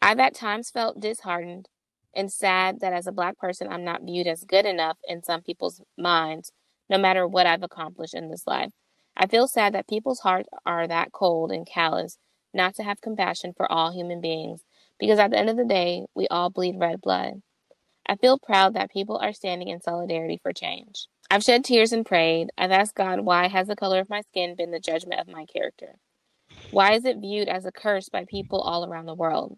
I've 0.00 0.18
at 0.18 0.34
times 0.34 0.70
felt 0.70 1.00
disheartened 1.00 1.68
and 2.14 2.30
sad 2.32 2.80
that 2.80 2.92
as 2.92 3.06
a 3.06 3.12
Black 3.12 3.38
person, 3.38 3.68
I'm 3.70 3.84
not 3.84 4.02
viewed 4.02 4.26
as 4.26 4.44
good 4.44 4.66
enough 4.66 4.98
in 5.06 5.22
some 5.22 5.42
people's 5.42 5.80
minds, 5.96 6.52
no 6.88 6.98
matter 6.98 7.26
what 7.26 7.46
I've 7.46 7.62
accomplished 7.62 8.14
in 8.14 8.30
this 8.30 8.46
life. 8.46 8.72
I 9.16 9.26
feel 9.26 9.48
sad 9.48 9.74
that 9.74 9.88
people's 9.88 10.20
hearts 10.20 10.48
are 10.64 10.86
that 10.88 11.12
cold 11.12 11.52
and 11.52 11.66
callous 11.66 12.18
not 12.52 12.74
to 12.74 12.82
have 12.82 13.00
compassion 13.00 13.52
for 13.56 13.70
all 13.70 13.92
human 13.92 14.20
beings, 14.20 14.62
because 14.98 15.18
at 15.18 15.30
the 15.30 15.38
end 15.38 15.48
of 15.50 15.56
the 15.56 15.64
day, 15.64 16.04
we 16.14 16.26
all 16.28 16.50
bleed 16.50 16.78
red 16.78 17.00
blood. 17.00 17.42
I 18.06 18.16
feel 18.16 18.38
proud 18.38 18.74
that 18.74 18.90
people 18.90 19.18
are 19.18 19.32
standing 19.32 19.68
in 19.68 19.80
solidarity 19.80 20.40
for 20.42 20.52
change. 20.52 21.06
I've 21.30 21.44
shed 21.44 21.64
tears 21.64 21.92
and 21.92 22.04
prayed. 22.04 22.48
I've 22.58 22.72
asked 22.72 22.96
God, 22.96 23.20
why 23.20 23.46
has 23.46 23.68
the 23.68 23.76
color 23.76 24.00
of 24.00 24.10
my 24.10 24.22
skin 24.22 24.56
been 24.56 24.72
the 24.72 24.80
judgment 24.80 25.20
of 25.20 25.28
my 25.28 25.46
character? 25.46 25.94
Why 26.72 26.94
is 26.94 27.04
it 27.04 27.18
viewed 27.20 27.48
as 27.48 27.66
a 27.66 27.72
curse 27.72 28.08
by 28.08 28.24
people 28.24 28.60
all 28.60 28.84
around 28.84 29.06
the 29.06 29.14
world? 29.14 29.56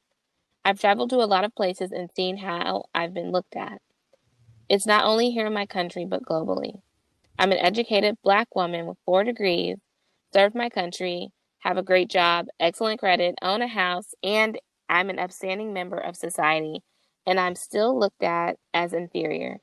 I've 0.65 0.81
traveled 0.81 1.11
to 1.11 1.17
a 1.17 1.27
lot 1.27 1.45
of 1.45 1.55
places 1.55 1.91
and 1.91 2.09
seen 2.15 2.37
how 2.37 2.85
I've 2.95 3.13
been 3.13 3.33
looked 3.33 3.57
at. 3.57 3.81
It's 4.69 4.87
not 4.87 5.05
only 5.05 5.31
here 5.31 5.47
in 5.47 5.53
my 5.53 5.67
country, 5.67 6.05
but 6.05 6.25
globally. 6.25 6.81
I'm 7.39 7.51
an 7.53 7.59
educated 7.59 8.17
black 8.23 8.55
woman 8.55 8.87
with 8.87 8.99
four 9.05 9.25
degrees, 9.25 9.77
served 10.33 10.55
my 10.55 10.69
country, 10.69 11.31
have 11.61 11.77
a 11.77 11.83
great 11.83 12.09
job, 12.09 12.47
excellent 12.61 13.01
credit, 13.01 13.35
own 13.43 13.63
a 13.63 13.67
house, 13.67 14.15
and 14.23 14.59
I'm 14.89 15.11
an 15.11 15.19
upstanding 15.19 15.73
member 15.73 15.99
of 15.99 16.17
society, 16.17 16.83
and 17.27 17.41
I'm 17.41 17.55
still 17.57 17.99
looked 17.99 18.23
at 18.23 18.57
as 18.73 18.93
inferior. 18.93 19.59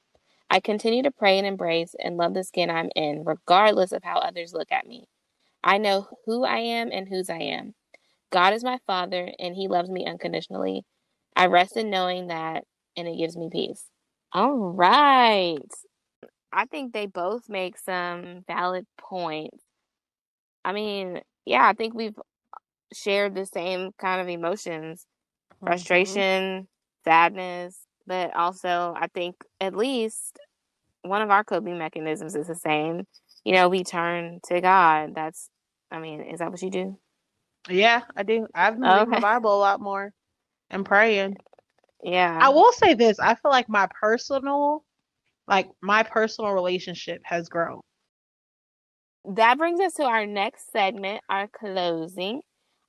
I 0.50 0.60
continue 0.60 1.04
to 1.04 1.12
pray 1.12 1.38
and 1.38 1.48
embrace 1.48 1.96
and 2.04 2.18
love 2.18 2.34
the 2.34 2.44
skin 2.44 2.70
I'm 2.70 2.90
in, 2.96 3.24
regardless 3.24 3.92
of 3.92 4.04
how 4.04 4.18
others 4.18 4.54
look 4.54 4.72
at 4.72 4.88
me. 4.88 5.08
I 5.64 5.78
know 5.78 6.08
who 6.26 6.44
I 6.44 6.58
am 6.58 6.90
and 6.92 7.08
whose 7.08 7.30
I 7.30 7.40
am. 7.40 7.76
God 8.32 8.54
is 8.54 8.64
my 8.64 8.78
Father, 8.86 9.32
and 9.40 9.56
He 9.56 9.68
loves 9.68 9.90
me 9.90 10.06
unconditionally. 10.06 10.84
I 11.36 11.48
rest 11.48 11.78
in 11.78 11.90
knowing 11.90 12.28
that, 12.28 12.64
and 12.96 13.08
it 13.08 13.18
gives 13.18 13.38
me 13.38 13.50
peace. 13.52 13.86
All 14.34 14.56
right. 14.58 15.58
I 16.52 16.66
think 16.66 16.94
they 16.94 17.06
both 17.06 17.50
make 17.50 17.78
some 17.78 18.44
valid 18.48 18.86
points. 19.00 19.64
I 20.66 20.74
mean, 20.74 21.22
yeah, 21.46 21.68
I 21.68 21.74
think 21.74 21.94
we've 21.94 22.18
shared 22.94 23.36
the 23.36 23.46
same 23.46 23.92
kind 24.00 24.22
of 24.22 24.28
emotions 24.28 25.06
mm-hmm. 25.54 25.68
frustration, 25.68 26.68
sadness, 27.04 27.80
but 28.08 28.36
also 28.36 28.94
I 28.98 29.08
think 29.14 29.36
at 29.62 29.76
least 29.76 30.40
one 31.04 31.22
of 31.22 31.30
our 31.30 31.44
coping 31.44 31.78
mechanisms 31.78 32.36
is 32.36 32.48
the 32.48 32.56
same. 32.56 33.04
You 33.44 33.54
know, 33.54 33.70
we 33.70 33.84
turn 33.84 34.40
to 34.48 34.60
God. 34.60 35.16
That's, 35.16 35.50
I 35.92 36.00
mean, 36.00 36.22
is 36.22 36.40
that 36.40 36.52
what 36.52 36.62
you 36.62 36.70
do? 36.70 37.00
Yeah, 37.70 38.02
I 38.16 38.24
do. 38.24 38.48
I've 38.54 38.80
been 38.80 38.90
reading 38.90 39.10
the 39.12 39.20
Bible 39.22 39.56
a 39.56 39.60
lot 39.60 39.82
more 39.82 40.12
and 40.70 40.86
praying. 40.86 41.38
Yeah. 42.04 42.38
I 42.42 42.50
will 42.50 42.72
say 42.72 42.94
this. 42.94 43.20
I 43.20 43.36
feel 43.36 43.52
like 43.52 43.70
my 43.70 43.88
personal, 44.00 44.84
like 45.48 45.70
my 45.82 46.04
personal 46.04 46.52
relationship 46.52 47.22
has 47.24 47.50
grown. 47.50 47.82
That 49.26 49.58
brings 49.58 49.80
us 49.82 49.94
to 49.94 50.04
our 50.04 50.26
next 50.26 50.72
segment, 50.72 51.22
our 51.30 51.48
closing, 51.48 52.42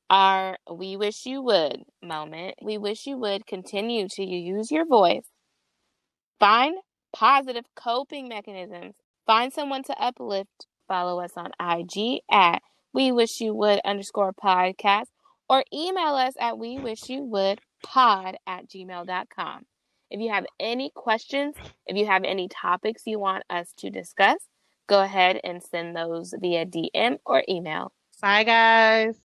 our 0.08 0.56
We 0.72 0.96
Wish 0.96 1.26
You 1.26 1.42
Would 1.42 1.82
moment. 2.02 2.54
We 2.62 2.78
wish 2.78 3.06
you 3.06 3.18
would 3.18 3.46
continue 3.46 4.08
to 4.08 4.24
use 4.24 4.70
your 4.70 4.86
voice. 4.86 5.26
Find 6.38 6.76
positive 7.12 7.64
coping 7.76 8.28
mechanisms. 8.28 8.94
Find 9.26 9.52
someone 9.52 9.82
to 9.84 10.00
uplift. 10.00 10.66
Follow 10.88 11.20
us 11.20 11.32
on 11.36 11.52
IG 11.60 12.20
at 12.30 12.62
we 12.92 13.12
wish 13.12 13.40
you 13.40 13.54
would 13.54 13.80
underscore 13.84 14.32
podcast 14.32 15.06
or 15.48 15.64
email 15.72 16.14
us 16.14 16.34
at 16.40 16.58
we 16.58 16.78
wish 16.78 17.08
you 17.08 17.22
would 17.24 17.60
pod 17.82 18.36
at 18.46 18.68
gmail.com. 18.68 19.66
If 20.10 20.20
you 20.20 20.30
have 20.30 20.46
any 20.58 20.90
questions, 20.94 21.54
if 21.86 21.96
you 21.96 22.06
have 22.06 22.24
any 22.24 22.48
topics 22.48 23.02
you 23.06 23.18
want 23.18 23.44
us 23.48 23.72
to 23.78 23.90
discuss, 23.90 24.38
go 24.88 25.00
ahead 25.00 25.40
and 25.44 25.62
send 25.62 25.96
those 25.96 26.34
via 26.40 26.66
DM 26.66 27.18
or 27.24 27.44
email. 27.48 27.92
Bye, 28.20 28.44
guys. 28.44 29.29